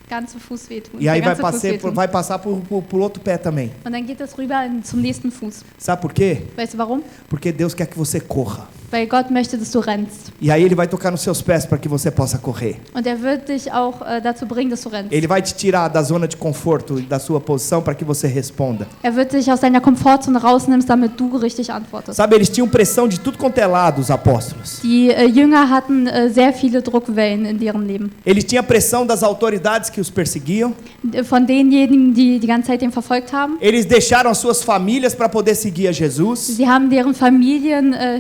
[0.09, 1.01] ganze Fuß wehtun.
[1.01, 1.93] E aí vai, passar, wehtun.
[1.93, 3.71] vai passar pro, pro, pro outro pé também.
[3.85, 5.65] Und dann geht es rüber zum nächsten Fuß.
[5.79, 6.43] Sabe por quê?
[6.57, 7.03] Weißt du warum?
[7.29, 8.69] Porque Deus quer que você corra.
[8.91, 10.33] Weil Gott möchte, dass du rennst.
[10.41, 12.77] E aí ele vai tocar nos seus pés para que você possa correr.
[12.95, 15.13] Und er wird dich auch äh, dazu bringen, dass du rennst.
[15.13, 18.27] Ele vai te tirar da zona de conforto e da sua posição para que você
[18.27, 18.87] responda.
[19.03, 22.17] Er wird dich aus deiner Komfortzone rausnimmst, damit du richtig antwortest.
[22.17, 24.81] Sabe, eles tinham pressão de tudo quanto é lado, os apóstolos.
[24.83, 28.11] Die äh, Jünger hatten äh, sehr viele Druckwellen in ihrem Leben.
[28.25, 30.73] Eles tinham pressão das autoridades que os perseguiam.
[31.25, 33.59] Von denjenigen, die die ganze Zeit ihn verfolgt haben.
[33.61, 36.47] Eles deixaram as suas famílias para poder seguir a Jesus.
[36.47, 38.19] Sie haben deren Familien äh,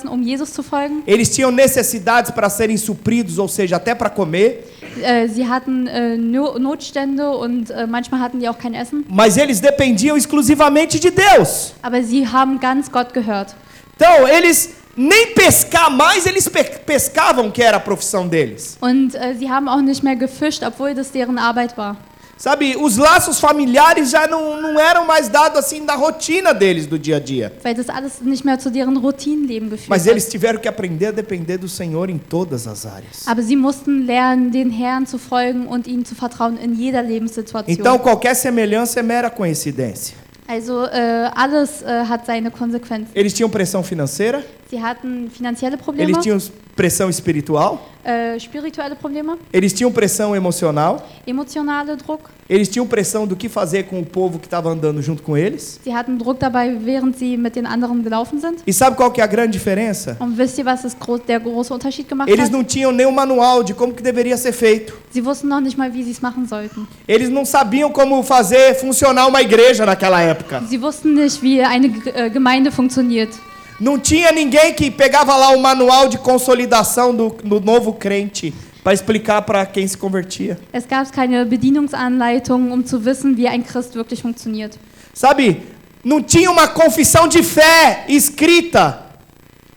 [0.00, 1.02] hintergelassen, um Jesus zu folgen.
[1.06, 4.64] Eles tinham necessidades para serem supridos, ou seja, até para comer.
[5.02, 9.04] Äh, sie hatten äh, no Notstände und äh, manchmal hatten die auch kein Essen.
[9.08, 11.74] Mas eles dependiam exclusivamente de Deus.
[11.82, 13.54] Aber sie haben ganz Gott gehört.
[13.96, 18.76] Então, eles nem pescar mais, eles pe- pescavam, que era a profissão deles.
[18.80, 21.96] Und äh, sie haben auch nicht mehr gefischt, obwohl das deren Arbeit war.
[22.40, 26.98] Sabe, os laços familiares já não, não eram mais dados assim da rotina deles do
[26.98, 27.52] dia a dia.
[27.62, 31.10] Weil das alles nicht mehr zu deren Routinenleben geführt Mas eles tiveram que aprender a
[31.10, 33.26] depender do Senhor em todas as áreas.
[33.28, 37.70] Aber sie mussten lernen, den Herrn zu folgen und ihm zu vertrauen in jeder Lebenssituation.
[37.78, 40.16] Então, qualquer semelhança é mera coincidência.
[40.50, 43.10] Also äh, alles äh, hat seine Konsequenzen.
[43.14, 46.38] Eles tinham pressão financeira, Sie hatten finanzielle Probleme, eles tinham
[46.74, 52.24] pressão espiritual, äh, spirituelle Probleme, eles tinham pressão emocional, emotionale Druck.
[52.50, 55.78] Eles tinham pressão do que fazer com o povo que estava andando junto com eles.
[55.84, 58.58] Sie hatten Druck dabei, während sie mit den anderen gelaufen sind.
[58.66, 60.16] E sabe qual que é a grande diferença?
[60.18, 60.96] Und wisst ihr, was das
[61.28, 62.52] der große Unterschied gemacht Eles hat?
[62.52, 64.98] não tinham nenhum manual de como que deveria ser feito.
[65.12, 66.88] Sie wussten noch nicht mal, wie sie es machen sollten.
[67.06, 70.60] Eles não sabiam como fazer funcionar uma igreja naquela época.
[70.68, 73.30] Sie wussten nicht, wie eine äh, Gemeinde funktioniert.
[73.78, 78.52] Não tinha ninguém que pegava lá o manual de consolidação do, do novo crente
[78.82, 80.58] para explicar para quem se convertia.
[80.72, 84.78] Es gab keine Bedienungsanleitung, um zu wissen, wie ein Christ wirklich funktioniert.
[85.12, 85.62] Sabe?
[86.02, 89.09] Não tinha uma confissão de fé escrita.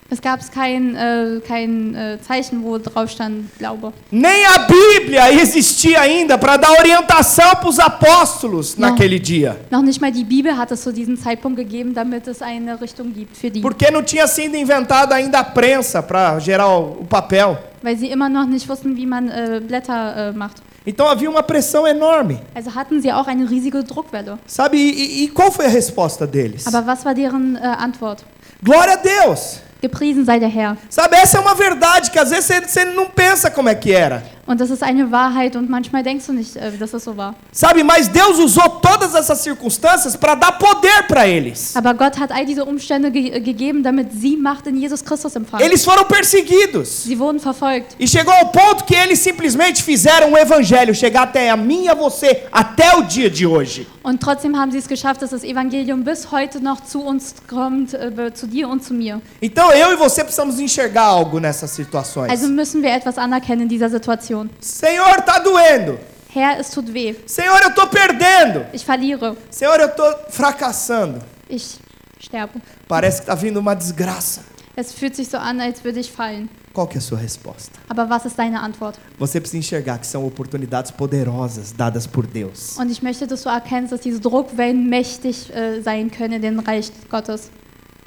[0.10, 3.93] Es gab kein, äh, kein äh, Zeichen, wo drauf stand Glaube.
[4.12, 8.89] Nem a Bíblia existia ainda para dar orientação para os apóstolos Não.
[8.89, 9.58] naquele dia.
[9.72, 13.14] Noch nicht mal die Bibel hat es zu diesem Zeitpunkt gegeben, damit es eine Richtung
[13.14, 13.62] gibt für die.
[13.62, 17.58] Porque não tinha sido inventada ainda a prensa para gerar o o papel.
[17.82, 20.62] Weil sie immer noch nicht wussten, wie man äh, Blätter äh, macht.
[20.86, 22.41] Então havia uma pressão enorme.
[22.54, 24.38] Also hatten sie auch eine riesige Druckwelle.
[24.45, 24.78] Sabe?
[24.78, 26.68] E, e qual foi a resposta deles?
[26.68, 28.24] Aber was war deren äh, Antwort?
[28.62, 29.60] Glória a Deus.
[29.84, 30.77] Gepriesen sei der Herr.
[30.89, 33.91] Sabe, essa é uma verdade que às vezes você, você não pensa como é que
[33.91, 34.23] era.
[34.46, 37.34] Und das ist eine Wahrheit und manchmal denkst du nicht, äh, dass das so war.
[37.54, 41.74] Sabe, mas Deus usou todas essas circunstâncias para dar poder para eles.
[41.78, 45.66] Aber Gott hat all diese Umstände ge gegeben, damit sie Macht in Jesus Christus empfangen.
[45.66, 47.04] Eles foram perseguidos.
[47.04, 47.96] Sie wurden verfolgt.
[47.98, 51.89] E chegou ao ponto que eles simplesmente fizeram o evangelho chegar até a mim e
[51.89, 53.88] a você, até o dia de hoje.
[54.04, 57.94] Und trotzdem haben sie es geschafft, dass das Evangelium bis heute noch zu uns kommt,
[57.94, 59.22] äh, zu dir und zu mir.
[59.41, 62.30] Então eu e você precisamos enxergar algo nessas situações.
[62.30, 64.32] Also müssen wir etwas anerkennen in dieser Situation.
[64.59, 65.99] Senhor, tá doendo.
[66.34, 67.15] Herr, es tut weh.
[67.27, 68.65] Senhor, eu tô perdendo.
[68.73, 69.36] Ich verliere.
[69.51, 71.21] Senhor, eu tô fracassando.
[71.49, 71.77] Ich
[72.19, 72.59] sterbe.
[72.88, 74.41] Parece que tá vindo uma desgraça.
[74.75, 76.49] Es fühlt sich so an, als würde ich fallen.
[76.73, 77.79] Qual que é a sua resposta?
[77.88, 78.97] Aber was ist deine Antwort?
[79.19, 82.75] Você precisa enxergar que são oportunidades poderosas dadas por Deus.
[82.79, 86.59] Und ich möchte, dass du erkennst, dass diese Druckwellen mächtig äh, sein können in dem
[86.59, 87.51] Reich Gottes,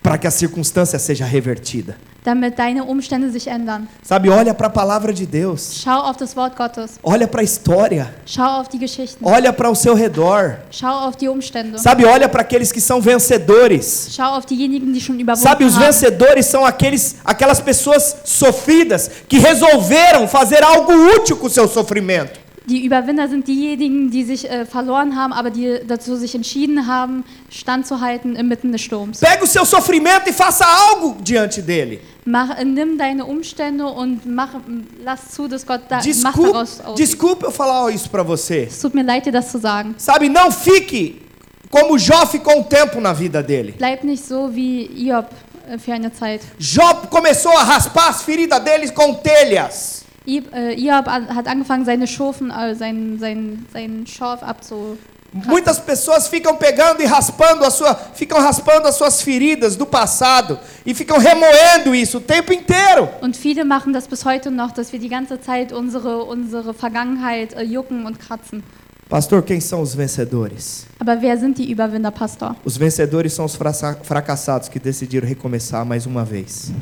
[0.02, 1.96] Para que a circunstância seja revertida.
[2.26, 3.86] Damit deine Umstände sich ändern.
[4.02, 5.80] Sabe, olha para a palavra de Deus.
[5.82, 6.98] Schau auf das Wort Gottes.
[7.02, 8.12] Olha para a história.
[8.26, 9.24] Schau auf die Geschichten.
[9.24, 10.56] Olha para o seu redor.
[10.70, 11.78] Schau auf die Umstände.
[11.78, 14.08] Sabe, olha para aqueles que são vencedores.
[14.10, 15.86] Schau auf diejenigen, die schon überwunden Sabe, os haben.
[15.86, 22.45] vencedores são aqueles, aquelas pessoas sofridas que resolveram fazer algo útil com o seu sofrimento.
[22.68, 27.24] Die Überwinder sind diejenigen, die sich äh, verloren haben, aber die dazu sich entschieden haben,
[27.48, 29.20] standzuhalten inmitten des Sturms.
[29.20, 32.00] Pega o seu sofrimento e faça algo diante dele.
[32.24, 34.54] Mach, nimm deine Umstände und mach,
[35.04, 36.96] lass zu, dass Gott da, macht Desculpe, daraus aus.
[36.96, 38.64] desculpe eu falar isso para você.
[38.64, 39.94] Es tut mir leid, dir das zu sagen.
[39.96, 41.22] Sabe, não fique
[41.70, 43.74] como Jó ficou um tempo na vida dele.
[43.78, 45.28] Bleib nicht so wie Job
[45.68, 46.40] äh, für eine Zeit.
[46.58, 50.04] Jó começou a raspar as feridas dele com telhas.
[50.26, 54.98] Äh, an- hat angefangen, seine Schofen, äh, seinen, seinen, seinen Schorf abzu.
[55.32, 60.58] Muitas pessoas ficam pegando e raspando a sua, ficam raspando as suas feridas do passado
[60.84, 63.08] e ficam remoendo isso o tempo inteiro.
[63.20, 67.52] Und viele machen das bis heute noch, dass wir die ganze Zeit unsere, unsere Vergangenheit
[67.52, 68.62] äh, jucken und kratzen.
[69.08, 70.86] Pastor, quem são os vencedores?
[70.98, 72.56] Aber wer sind die Überwinder, Pastor?
[72.64, 73.56] Os vencedores são os
[74.02, 76.72] fracassados que decidiram recomeçar mais uma vez.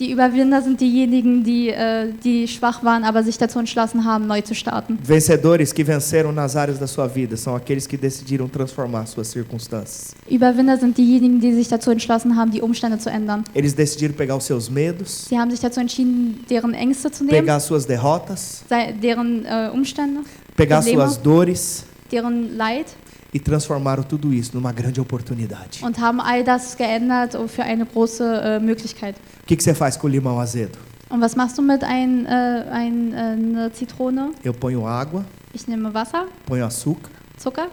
[0.00, 4.40] Die Überwinder sind diejenigen, die, äh, die schwach waren, aber sich dazu entschlossen haben, neu
[4.40, 4.98] zu starten.
[5.02, 10.14] Vencedores que venceram nas áreas da sua vida são aqueles que decidiram transformar suas circunstâncias.
[10.26, 13.44] Überwinder sind diejenigen, die sich dazu entschlossen haben, die Umstände zu ändern.
[13.54, 17.38] Eles decidiram pegar os seus medos, Sie haben sich dazu entschieden, deren Ängste zu nehmen,
[17.38, 18.64] pegar as suas derrotas,
[19.02, 20.20] deren äh, Umstände,
[20.56, 21.02] pegar Probleme.
[21.02, 22.86] suas dores deren Leid
[23.32, 25.78] e transformaram tudo isso numa grande oportunidade.
[25.84, 29.16] und haben all das geändert für eine große äh, Möglichkeit.
[29.42, 30.78] O que, que você faz com o limão azedo?
[31.08, 34.30] Und was machst du mit ein, äh, ein, äh, einer Zitrone?
[34.44, 37.68] Eu ponho água, Ich nehme Wasser, ponho açúcar Zucker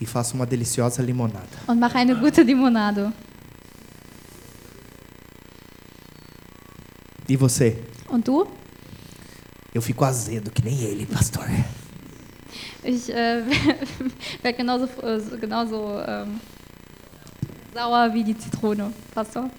[0.00, 1.46] e faço uma deliciosa limonada.
[1.66, 3.12] und mache eine gute Limonade.
[7.28, 7.78] E você?
[8.08, 8.46] Und du?
[9.74, 11.44] Eu fico azedo que nem ele, pastor.
[12.82, 13.42] Ich äh,
[14.42, 16.40] werde genauso, äh, genauso ähm,
[17.74, 18.92] sauer wie die Zitrone.
[19.14, 19.50] Pastor?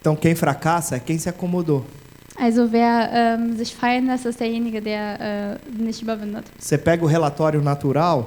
[0.00, 1.84] Então quem fracassa é quem se acomodou.
[2.36, 6.50] Also wer ähm, sich fallen lässt, ist derjenige, der äh, nicht überwindet.
[6.58, 8.26] Você pega o relatório natural,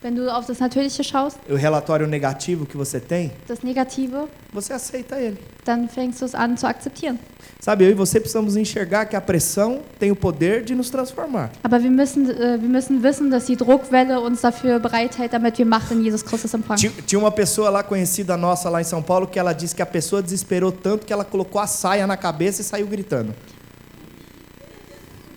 [0.00, 4.72] Wenn du auf das Natürliche schaust, o relatório negativo que você tem, das Negative, você
[4.72, 5.36] aceita ele.
[5.64, 7.18] dann fängst du es an zu akzeptieren.
[7.60, 11.50] Sabe, eu e você precisamos enxergar que a pressão tem o poder de nos transformar.
[11.64, 15.66] Aber wir müssen, äh, wir müssen wissen, dass die Druckwelle uns dafür bereithält, damit wir
[15.66, 16.78] Macht in Jesus Christus empfangen.
[16.78, 19.82] Ti- Tinha uma pessoa lá conhecida nossa lá em São Paulo que ela disse que
[19.82, 23.34] a pessoa desesperou tanto que ela colocou a saia na cabeça e saiu gritando.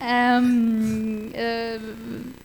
[0.04, 1.80] Ähm, äh,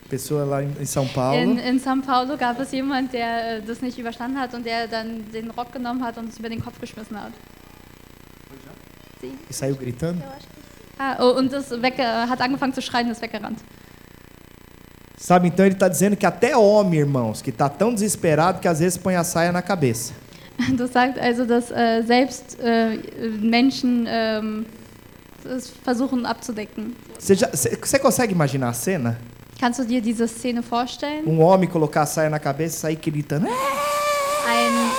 [0.09, 1.37] Pessoa lá em em São Paulo.
[1.37, 4.87] in, in São Paulo gab es jemand, der äh, das nicht überstanden hat und der
[4.87, 7.33] dann den Rock genommen hat und es über den Kopf geschmissen hat.
[9.21, 9.33] Sie.
[9.49, 10.23] E saiu gritando?
[10.99, 13.59] Ah, oh, und das weg, hat angefangen zu schreien und ist weggerannt.
[15.19, 18.81] Sabe, então ele está dizendo que até homem, irmãos, que está tão desesperado que às
[18.81, 20.13] vezes põe a saia na cabeça.
[20.77, 22.99] Das sagt also, dass äh, selbst äh,
[23.41, 24.67] Menschen ähm,
[25.85, 26.95] versuchen abzudecken.
[27.19, 29.17] Você, consegue imaginar a cena?
[29.59, 31.25] Kannst du dir diese Szene vorstellen?
[31.25, 33.47] Um homem colocar a saia na cabeça e sair gritando.
[33.47, 34.91] Ein,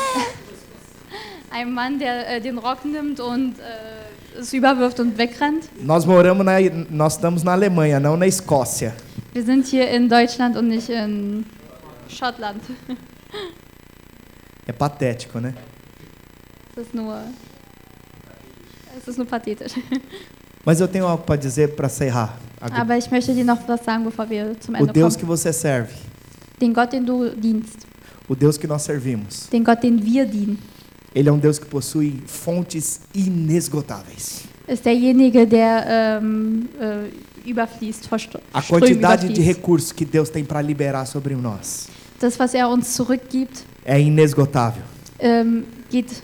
[1.51, 5.69] ein Mann, der äh, den Rock nimmt und äh, es überwirft und wegrennt.
[5.79, 6.53] Nós moramos na,
[6.89, 8.95] nós estamos na Alemanha, não na Escócia.
[9.33, 11.45] Wir sind hier in Deutschland und nicht in
[12.09, 12.61] Schottland.
[14.65, 15.53] É patético, né?
[16.75, 17.21] Es ist nur,
[18.97, 19.73] es ist nur pathetisch.
[20.67, 22.37] Mas eu tenho algo para dizer para encerrar.
[22.59, 22.81] Agora.
[22.81, 25.19] Aber ich möchte dir noch was sagen, bevor wir zum O Ende Deus kommen.
[25.21, 25.93] que você serve,
[26.59, 27.87] Den Gott, den du dienst,
[28.27, 30.57] o Deus que nós servimos, den Gott, den wir dienen,
[31.15, 34.41] ele é um Deus que possui fontes inesgotáveis.
[34.67, 38.09] ist derjenige, der ähm, äh, überfließt,
[38.51, 41.87] A quantidade de recursos que Deus tem para liberar sobre nós
[42.19, 44.83] Das, was er uns zurückgibt, é inesgotável.
[45.19, 46.21] ähm, geht,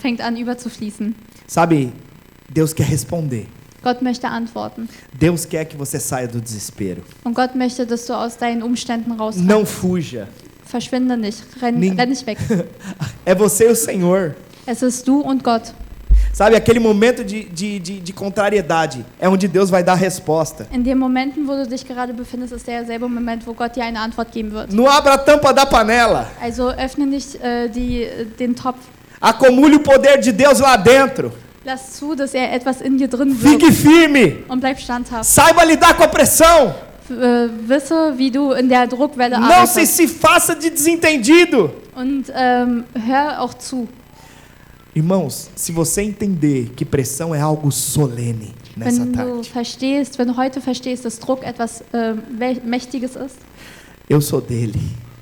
[0.00, 1.14] fängt an überzufließen.
[1.46, 1.92] Sabe,
[2.48, 3.44] Deus quer responder.
[3.86, 4.88] Gott möchte antworten.
[5.12, 7.02] Deus quer que você saia do desespero.
[7.22, 9.48] Und Gott möchte, dass du aus deinen Umständen rausrennst.
[9.48, 10.26] Não fuja.
[10.64, 12.36] Verschwinde nicht, renn, Nin- renn nicht weg.
[13.24, 14.34] É você e o Senhor.
[14.66, 15.72] Es ist du und Gott.
[16.32, 20.66] Sabe, aquele momento de, de, de, de contrariedade é onde Deus vai dar a resposta.
[20.72, 24.00] In den Momenten, wo du dich gerade befindest, ist derselbe Moment, wo Gott dir eine
[24.00, 24.72] Antwort geben wird.
[24.72, 26.26] Não abra a tampa da panela.
[26.42, 28.06] Also öffne nicht äh, die,
[28.38, 28.78] den Topf.
[29.20, 31.32] Acumule o poder de Deus lá dentro.
[31.66, 34.36] Lass zu, dass er etwas in dir drin Fique firme.
[34.46, 35.24] und bleib standhaft.
[35.28, 36.72] Saiba lidar com a pressão.
[37.10, 39.96] Äh, wisse, wie du in der Druckwelle Não se, arbeitest.
[39.96, 41.70] se faça de desentendido.
[41.96, 43.88] Und ähm, hör auch zu.
[44.94, 50.28] Irmãos, se você entender que pressão é algo solene nessa Wenn du tarde, verstehst, wenn
[50.28, 52.14] du heute verstehst, dass Druck etwas äh,
[52.64, 53.36] Mächtiges ist,
[54.08, 54.78] eu sou dele.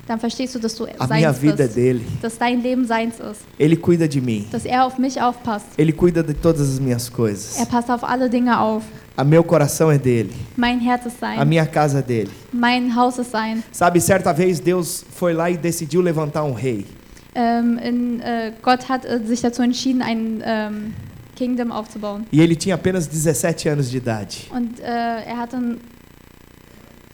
[0.07, 1.75] Dann verstehst du, dass du A minha seins vida é bist.
[1.75, 2.01] dele.
[2.21, 3.41] Dass dein Leben seins ist.
[3.57, 4.45] Ele cuida de mim.
[4.51, 5.65] Dass er auf mich aufpasst.
[5.77, 7.57] Ele cuida de todas as minhas coisas.
[7.59, 8.83] Er passt auf alle Dinge auf.
[9.17, 10.29] A meu coração é dele.
[10.57, 11.45] Mein Herz ist A sein.
[11.47, 12.29] minha casa é dele.
[12.51, 13.63] Mein Haus ist sein.
[13.71, 16.85] Sabe, certa vez Deus foi lá e decidiu levantar um rei.
[17.33, 20.93] Ähm, in, äh, Gott hat äh, sich dazu entschieden, ein ähm,
[21.35, 22.25] Kingdom aufzubauen.
[22.31, 24.35] E ele tinha apenas 17 anos de idade.
[24.51, 25.79] Und äh, er, hatte, ein-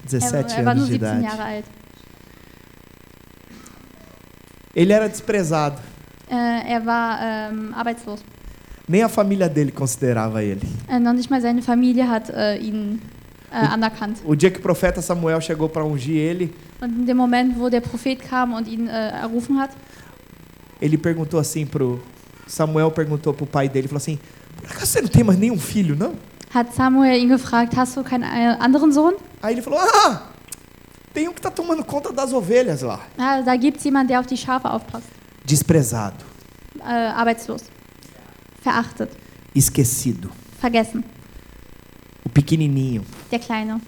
[0.04, 1.24] er, 17 er nur anos de 17 idade.
[1.24, 1.66] Jahre alt.
[4.76, 5.80] Ele era desprezado.
[6.30, 8.22] Äh, er war ähm, arbeitslos.
[8.88, 10.62] Nem a família dele considerava ele.
[10.90, 13.02] Äh, noch nicht mal seine Familie hat äh, ihn
[13.52, 14.22] äh, anerkannt.
[14.26, 17.70] O dia que o profeta Samuel chegou para ungir ele, Und in dem Moment, wo
[17.70, 19.72] der Prophet kam und ihn äh, errufen hat,
[20.82, 22.00] ele perguntou assim pro
[22.48, 24.18] Samuel perguntou pro pai dele, falou assim:
[24.58, 26.16] "Por acaso você não tem mais nenhum filho, não?"
[26.54, 29.14] hat Samuel ihn gefragt, hast du keinen äh, anderen Sohn?
[29.42, 30.24] Aí ele falou: "Ah,
[31.14, 34.20] tem um que tá tomando conta das ovelhas lá." Ah, da gibt es jemanden, der
[34.20, 35.08] auf die Schafe aufpasst.
[35.46, 36.24] Desprezado,
[36.80, 36.84] Äh,
[37.16, 37.64] arbeitslos.
[38.62, 39.10] Verachtet.
[39.56, 41.04] esquecido, Vergessen.
[42.26, 43.82] o pequenininho, Der Kleine.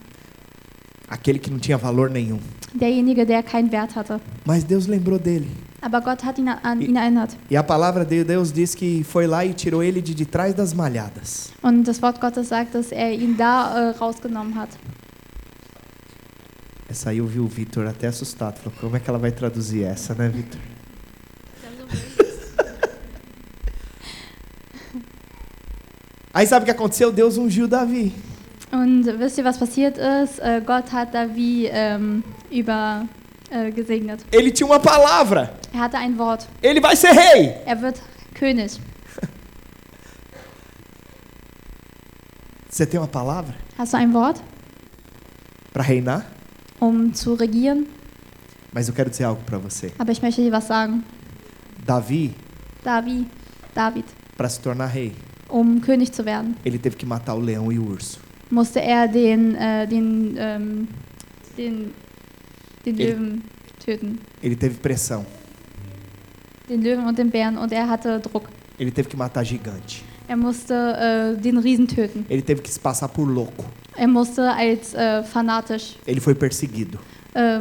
[1.10, 2.40] aquele que não tinha valor nenhum.
[2.74, 4.20] Derjenige, der keinen Wert hatte.
[4.46, 5.48] Mas Deus lembrou dele.
[5.80, 7.36] Aber Gott hat ihn an ihn erinnert.
[7.52, 10.54] E a palavra de Deus diz que foi lá e tirou ele de, de trás
[10.56, 11.52] das malhadas.
[11.62, 14.70] Und das Wort Gottes sagt, dass er ihn da äh, rausgenommen hat.
[16.94, 18.60] Essa aí eu vi o Vitor até assustado.
[18.60, 20.60] Falou, como é que ela vai traduzir essa, né, Vitor?
[26.32, 27.12] Aí sabe o que aconteceu?
[27.12, 28.14] Deus ungiu Davi.
[28.72, 30.38] Und wisst ihr, was passiert ist?
[30.38, 33.08] Äh, Gott hat Davi ähm, über
[33.50, 34.24] äh, gesegnet.
[34.32, 35.58] Ele tinha uma palavra.
[35.74, 36.48] Er hatte ein Wort.
[36.62, 37.56] Ele vai ser rei.
[37.66, 37.98] Er wird
[38.36, 38.80] König.
[42.70, 44.40] Você tem uma palavra Hast du ein Wort,
[45.72, 46.24] para reinar?
[46.84, 47.86] Um zu regieren?
[48.74, 49.92] Mas eu quero dizer algo para você.
[50.00, 51.04] Aber ich möchte dir was sagen.
[51.86, 52.34] Davi,
[52.84, 53.26] Davi,
[53.76, 54.06] David,
[54.38, 55.12] para se tornar rei,
[55.50, 58.20] um König zu werden, ele teve que matar o leão e o urso.
[58.50, 60.88] musste er den, äh, den, ähm,
[61.58, 61.92] den,
[62.86, 63.42] den Er- Löwen
[63.84, 64.20] töten.
[64.42, 65.26] Ele teve pressão.
[66.70, 67.58] Den Löwen und den Bären.
[67.58, 68.50] Und er hatte Druck.
[68.80, 70.02] Ele teve que matar gigante.
[70.28, 72.26] Er musste äh, den Riesen töten.
[72.30, 73.66] Ele teve que se passar por louco.
[73.96, 76.98] Er musste als äh, fanatisch, Ele foi perseguido.
[77.34, 77.60] äh,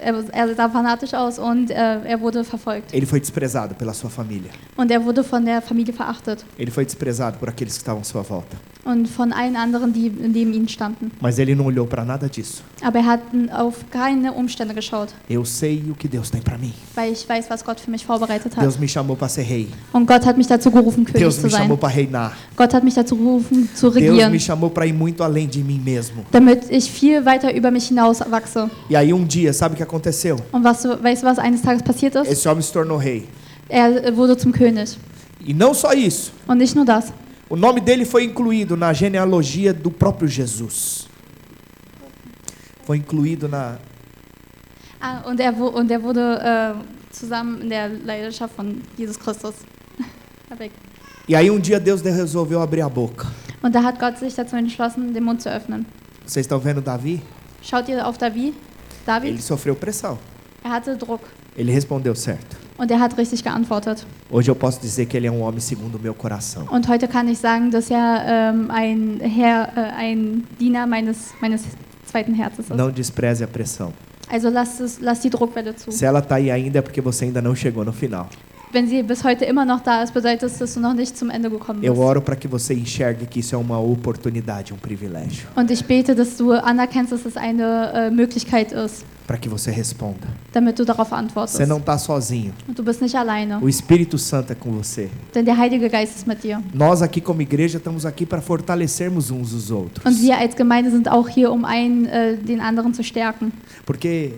[0.00, 1.74] er, sah fanatisch aus und äh,
[2.04, 2.92] er wurde verfolgt.
[2.92, 4.50] Ele foi desprezado pela sua família.
[4.76, 8.04] Und er wurde von der Familie verachtet Ele foi desprezado por aqueles que estavam à
[8.04, 8.56] sua volta.
[8.82, 11.10] und von allen anderen, die neben ihm standen.
[11.20, 12.62] Mas ele não olhou para nada disso.
[12.82, 13.20] Aber er hat
[13.52, 16.72] auf keine Umstände geschaut, Eu sei o que Deus tem para mim.
[16.94, 18.80] weil ich weiß, was Gott für mich vorbereitet Deus hat.
[18.80, 19.68] me chamou para ser rei.
[19.92, 21.78] Und Gott hat mich dazu gerufen, König Deus zu me chamou sein.
[21.78, 22.32] para reinar.
[22.56, 25.62] Gott hat mich dazu gerufen, zu Deus me regieren, chamou para ir muito além de
[25.62, 26.24] mim mesmo.
[26.32, 28.70] damit ich viel weiter über mich hinaus wachse.
[28.88, 30.36] E aí um dia, sabe o que aconteceu?
[30.52, 32.30] Und was, weißt du, was eines Tages passiert ist?
[32.30, 33.24] Esse homem se tornou rei.
[33.68, 34.96] Er wurde zum König.
[35.44, 36.32] E não só isso.
[36.46, 37.12] Und nicht nur das.
[37.48, 41.08] O nome dele foi incluído na genealogia do próprio Jesus.
[42.84, 43.78] Foi incluído na.
[45.00, 49.54] Ah, und er, und er wurde äh, zusammen in der Leidenschaft von Jesus Christus.
[51.28, 53.28] E aí um dia Deus resolveu abrir a boca.
[53.62, 55.86] Und da hat Gott sich dazu entschlossen, den Mund zu öffnen.
[56.26, 57.22] Vocês estão vendo Davi?
[57.62, 58.54] Schaut ihr auf David?
[59.06, 59.30] David?
[59.32, 60.18] Ele sofreu pressão.
[60.64, 61.24] Er hatte Druck
[61.56, 62.56] Ele respondeu certo.
[62.78, 64.06] und er hat richtig geantwortet.
[64.30, 66.66] Hoje eu posso dizer que ele é um homem segundo o meu coração.
[66.70, 71.64] Und heute kann ich sagen, dass er ähm, ein Herr, äh, ein Diener meines, meines
[72.06, 72.76] zweiten Herzens ist.
[72.76, 73.92] Não despreze a pressão.
[74.28, 75.90] Also lasst, es, lasst die Druckwelle zu.
[75.90, 78.28] Se ela está aí ainda é porque você ainda não chegou no final.
[78.72, 81.28] Wenn sie bis heute immer noch da ist, bedeutet das, dass du noch nicht zum
[81.28, 82.02] Ende gekommen Eu bist.
[82.04, 86.14] oro para que você enxergue que isso é uma oportunidade, um privilégio, Und ich bete,
[86.14, 90.28] dass du anerkennst, dass es eine äh, Möglichkeit ist, para que você responda.
[90.52, 91.56] damit du darauf antwortest.
[91.56, 92.52] Você não está sozinho.
[92.68, 95.08] Und du bist nicht alleine, O Espírito Santo é com você.
[95.34, 96.60] denn der Heilige Geist ist mit dir.
[96.72, 100.04] Nós aqui como igreja estamos aqui para fortalecermos uns os outros.
[100.06, 103.52] Und wir als Gemeinde sind auch hier, um einen äh, den anderen zu stärken.
[103.84, 104.34] Porque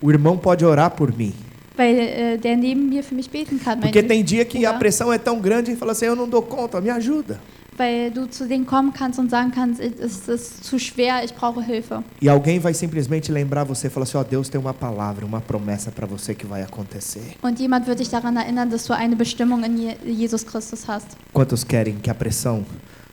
[0.00, 1.32] o irmão pode orar por mim.
[1.76, 3.80] Weil äh, der neben mir für mich beten kann.
[3.80, 6.28] Mein Porque tem dia que a pressão é tão grande e fala assim, eu não
[6.28, 7.40] dou conta, me ajuda.
[7.76, 11.60] Weil du zu denen kommen kannst und sagen kannst, es ist zu schwer, ich brauche
[11.60, 12.04] Hilfe.
[12.22, 15.40] E alguém vai simplesmente lembrar você e falar assim, ó, Deus tem uma palavra, uma
[15.40, 17.34] promessa para você que vai acontecer.
[17.42, 21.16] Und jemand wird dich daran erinnern, dass du eine Bestimmung in Je Jesus Christus hast.
[21.32, 22.64] Quantos querem que a pressão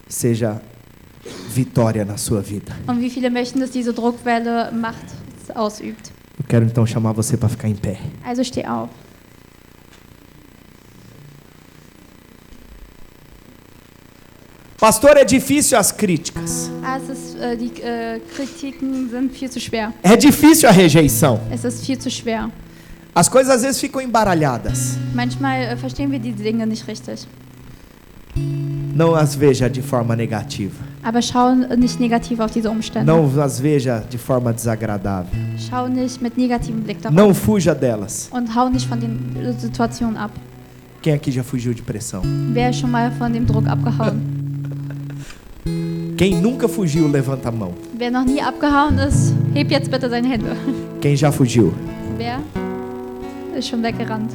[0.07, 0.61] seja
[1.49, 2.71] vitória na sua vida?
[2.87, 5.05] Und wie viele möchten, dass diese Druckwelle Macht
[5.55, 6.11] ausübt?
[6.39, 7.99] Eu quero então chamar você para ficar em pé.
[8.23, 8.89] Also steh auf.
[14.81, 16.71] Pastor, é difícil as críticas.
[17.11, 17.71] Ist, äh, die
[19.59, 19.93] schwer.
[20.01, 21.39] É difícil a rejeição.
[23.13, 24.97] As coisas às vezes ficam embaralhadas.
[25.13, 27.27] Manchmal äh, verstehen wir die Dinge nicht richtig.
[28.35, 30.83] Não as veja de forma negativa.
[31.03, 33.05] Aber schau nicht negativ auf diese Umstände.
[33.05, 35.31] Não as veja de forma desagradável.
[35.57, 37.17] Schau nicht mit negativem Blick darauf.
[37.17, 38.29] Não fuja delas.
[38.31, 39.19] Und hau nicht von den
[39.57, 40.31] Situationen ab.
[41.01, 42.21] Quem aqui já fugiu de pressão?
[42.53, 44.21] Wer schon mal von dem Druck abgehauen?
[46.15, 47.73] Quem nunca fugiu, levanta a mão.
[47.97, 50.55] Wer noch nie abgehauen ist, heb jetzt bitte seine Hände.
[51.01, 51.73] Quem já fugiu?
[52.17, 52.39] Wer
[53.57, 54.31] ist schon weggerannt?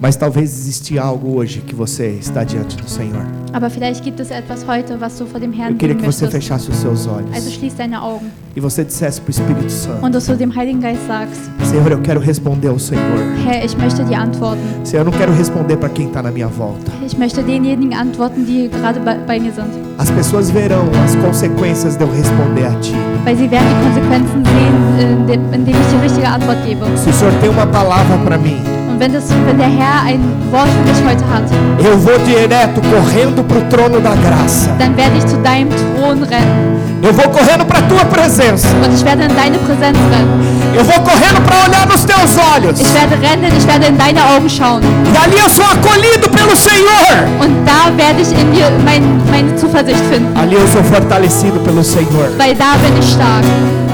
[0.00, 3.24] Mas talvez existe algo hoje que você está diante do Senhor.
[3.52, 6.32] Aber vielleicht gibt es etwas heute, was du vor dem Eu queria que você möchtest.
[6.32, 10.06] fechasse os seus Also olhos schließ deine Augen e você dissesse para o Espírito Santo:
[10.06, 13.02] und dass du dem Heiligen Geist sagst, Senhor, eu quero responder ao Senhor.
[13.44, 14.62] Herr, ich möchte dir antworten.
[14.84, 16.92] Senhor, eu não quero responder para quem está na minha volta.
[17.04, 19.66] Ich möchte denjenigen antworten, die gerade bei, bei mir sind.
[19.98, 22.94] As pessoas verão as consequências de eu responder a Ti.
[23.24, 26.84] Weil sie werden die Konsequenzen sehen, äh, indem ich die richtige Antwort gebe.
[26.96, 28.56] Se o Senhor tem uma palavra para mim,
[28.98, 30.20] Und wenn, das, wenn der Herr ein
[30.50, 31.44] Wort für mich heute hat,
[31.78, 34.70] eu vou direto correndo para o trono da graça.
[34.76, 36.80] dann werde ich zu deinem Thron rennen.
[37.00, 38.66] Eu vou correndo para a Tua presença.
[38.84, 40.74] Und ich werde in deine Präsenz rennen.
[40.74, 42.80] Eu vou correndo para olhar nos Teus olhos.
[42.80, 44.82] Ich werde rennen, ich werde in deine Augen schauen.
[44.82, 47.14] E ali eu sou acolhido pelo Senhor.
[47.38, 50.36] Und da werde ich in dir mein, meine Zuversicht finden.
[50.36, 52.30] Ali eu sou fortalecido pelo Senhor.
[52.36, 53.44] Weil da bin ich stark.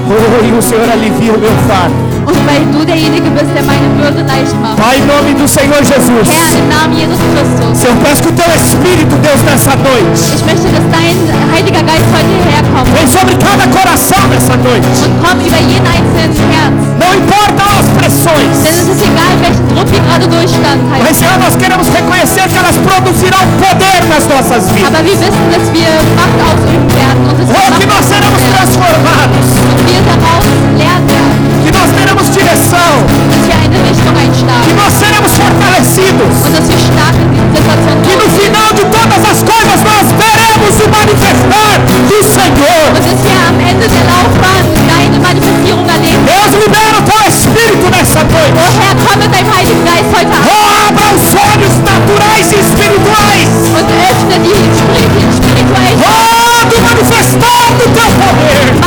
[0.09, 2.04] Oh, e o Senhor alivia o meu fardo.
[4.77, 6.27] Pai, em nome do Senhor Jesus.
[6.27, 7.83] Jesus Christus.
[7.85, 11.15] Eu peço que o Teu Espírito, Deus, nessa noite, Ich möchte, dass dein
[11.53, 14.87] Heiliger Geist heute hierher kommt vem sobre cada coração nessa noite.
[15.05, 16.75] und komm über jeden einzelnen Herz.
[16.99, 18.55] Não importa as pressões.
[18.63, 21.03] Denn es ist egal, welchen Druck wir gerade durchstanden haben.
[21.03, 24.89] Mas, Senhor, nós queremos reconhecer que elas produzirão poder nas nossas vidas.
[24.93, 28.41] Aber wir wissen, dass wir Macht ausüben werden und dass wir Oh, que nós seremos
[28.53, 29.47] transformados.
[32.45, 33.01] Direção.
[34.63, 36.45] Que nós seremos fortalecidos.
[38.05, 42.85] Que no final de todas as coisas nós veremos o manifestar do Senhor.
[45.65, 46.25] Erleben.
[46.25, 48.53] Deus libera o teu Espírito nessa noite.
[48.55, 48.95] Oh an
[50.45, 53.49] Oh, abra os olhos naturais e espirituais.
[55.97, 58.84] Oh, do manifestar do teu poder.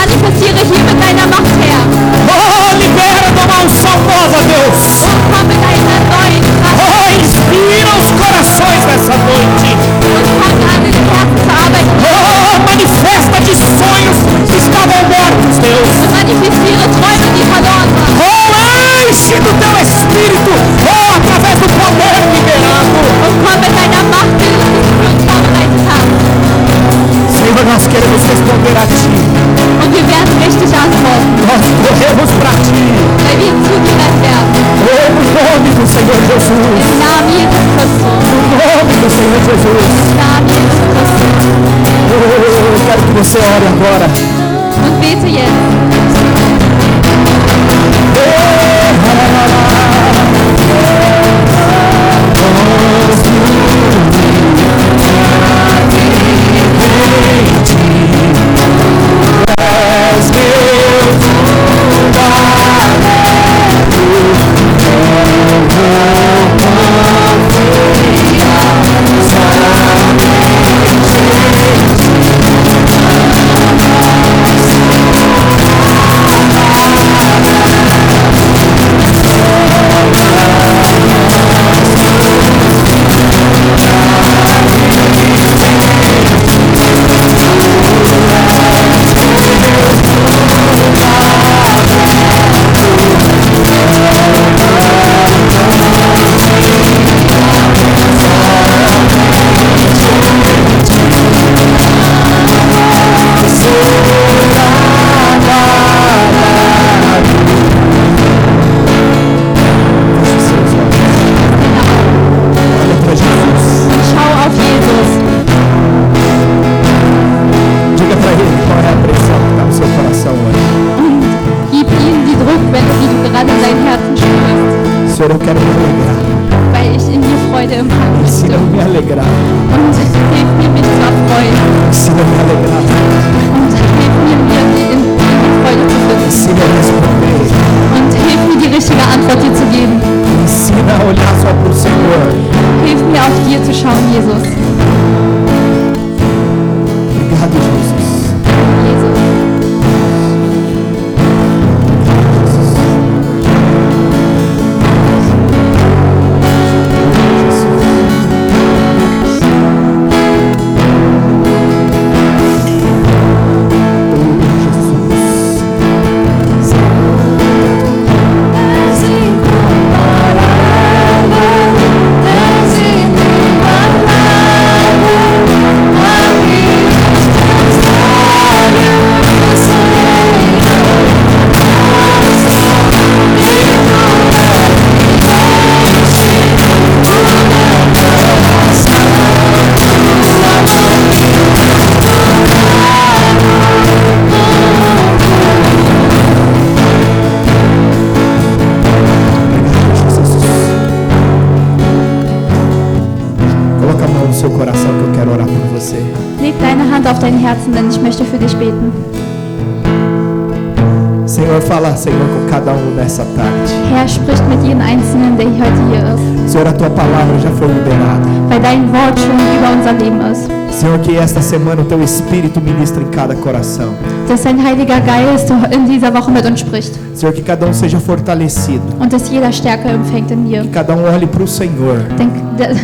[213.08, 213.72] Nessa tarde.
[213.90, 217.68] Herr, spricht mit jedem Einzelnen, der heute hier ist, Senhor, a tua palavra já foi
[217.68, 218.28] liberada.
[218.50, 220.48] weil dein Wort schon über unser Leben ist.
[220.70, 223.94] Senhor, que esta semana o teu Espírito ministra em cada coração.
[224.28, 227.98] Dass dein Heiliger Geist in dieser Woche mit uns spricht Senhor, que cada um seja
[227.98, 228.82] fortalecido.
[229.00, 230.62] und dass jeder Stärke empfängt in dir.
[230.62, 231.96] Que cada um olhe para o Senhor.
[232.18, 232.32] Denk,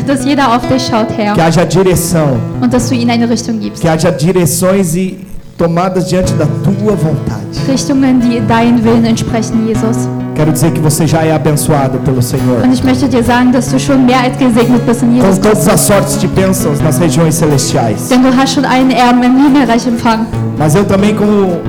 [0.06, 2.38] dass jeder auf dich schaut, Herr, Que haja direção.
[2.62, 3.82] und dass du ihnen eine Richtung gibst.
[3.82, 5.18] Que haja direções e
[5.56, 7.42] tomadas diante da tua vontade.
[7.68, 10.08] Richtungen, die deinen Willen entsprechen, Jesus.
[10.34, 12.60] Quero dizer que você já é abençoado pelo Senhor.
[12.64, 15.38] Und ich möchte dir sagen, dass du schon mehr als gesegnet bist in Com Jesus
[15.38, 15.72] todas Christus.
[15.74, 18.08] as sortes de bênçãos nas regiões celestiais.
[18.08, 20.26] Denn du hast schon einen Erben im Himmelreich empfangen.
[20.58, 21.60] Mas eu também, como,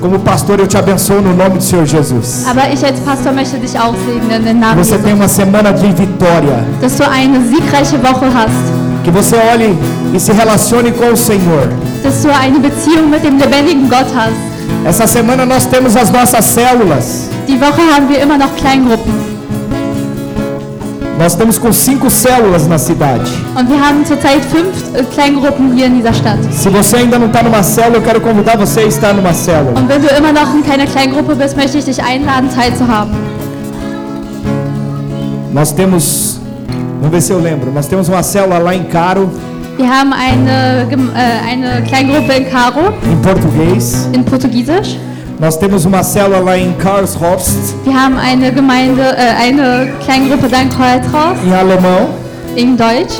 [0.00, 2.46] como pastor, eu te abençoo no nome do Senhor Jesus.
[2.48, 5.02] Aber ich als Pastor möchte dich auch segnen im Namen você Jesus.
[5.02, 6.64] tenha uma semana de vitória.
[6.80, 8.54] Dass du eine siegreiche Woche hast.
[9.02, 9.76] Que você olhe
[10.14, 11.68] e se relacione com o Senhor.
[12.06, 14.38] Dass du eine Beziehung mit dem lebendigen Gott hast.
[14.84, 17.28] Essa semana nós temos as nossas células.
[17.48, 19.12] Die Woche haben wir immer noch Kleingruppen.
[21.18, 23.24] Nós estamos com cinco células na cidade.
[23.58, 26.38] Und wir haben zurzeit fünf äh, Kleingruppen hier in dieser Stadt.
[26.52, 29.76] Se você ainda não está numa célula, eu quero convidar você a estar numa célula.
[29.76, 33.16] Und wenn du immer noch in keiner Kleingruppe bist, möchte ich dich einladen, teilzuhaben.
[35.52, 36.40] Nós temos,
[37.00, 39.28] vamos ver se eu lembro, nós temos uma célula lá em Caro,
[39.76, 44.08] Wir haben eine, äh, eine Kleingruppe in Karo, em português.
[44.14, 44.96] in Portugiesisch.
[45.38, 50.62] Nós temos uma célula lá em Karlshorst, Wir haben eine Gemeinde, äh, eine Kleingruppe da
[50.62, 52.08] in Kreuzhaus, em alemão.
[52.56, 53.18] in Deutsch.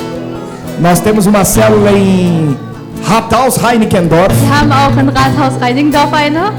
[0.79, 2.57] Nós temos uma célula em
[3.05, 6.51] Rathaus Heinikendorf, Wir haben auch in Rathaus Reinigendorf eine,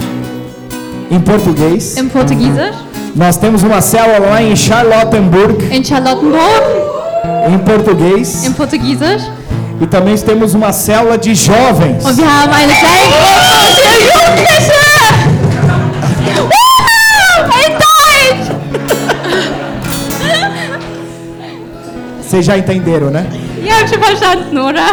[1.10, 1.96] em português.
[1.96, 2.76] in Portugiesisch.
[3.16, 6.62] Nós temos uma célula lá em Charlottenburg, In Charlottenburg,
[7.48, 8.44] em português.
[8.46, 9.24] in Portugiesisch.
[9.80, 12.04] E também temos uma célula de jovens.
[12.04, 12.18] In!
[22.20, 23.26] Vocês já entenderam, né?
[24.52, 24.84] Oder?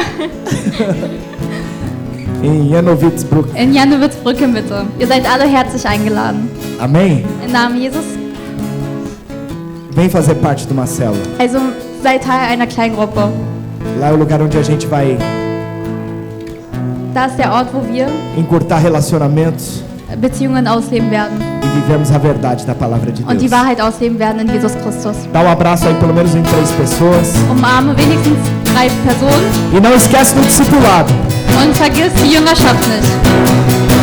[2.43, 3.49] Em Janowitzbrück.
[3.59, 4.85] In Janowitz-Brücke Mitte.
[4.99, 6.49] Ihr seid alle herzlich eingeladen.
[6.79, 7.25] Amém?
[7.43, 8.05] Im Namen Jesus.
[9.91, 11.23] Vem fazer parte de uma célula.
[11.39, 11.59] Also
[12.03, 13.31] seid Teil einer Kleingruppe.
[13.99, 15.17] Lá é o lugar onde a gente vai
[17.13, 18.07] Da ist der Ort, wo wir
[18.37, 19.83] encurtar relacionamentos
[20.17, 23.51] Beziehungen ausleben werden e vivemos a verdade da palavra de und die Deus.
[23.51, 25.15] Wahrheit ausleben werden in Jesus Christus.
[25.33, 27.33] Dá um abraço aí pelo menos em três pessoas.
[27.51, 28.37] Umarme wenigstens
[28.73, 31.11] drei Personen E não esquece do discipulado.
[31.63, 33.94] und vergiss die Jüngerschaft nicht.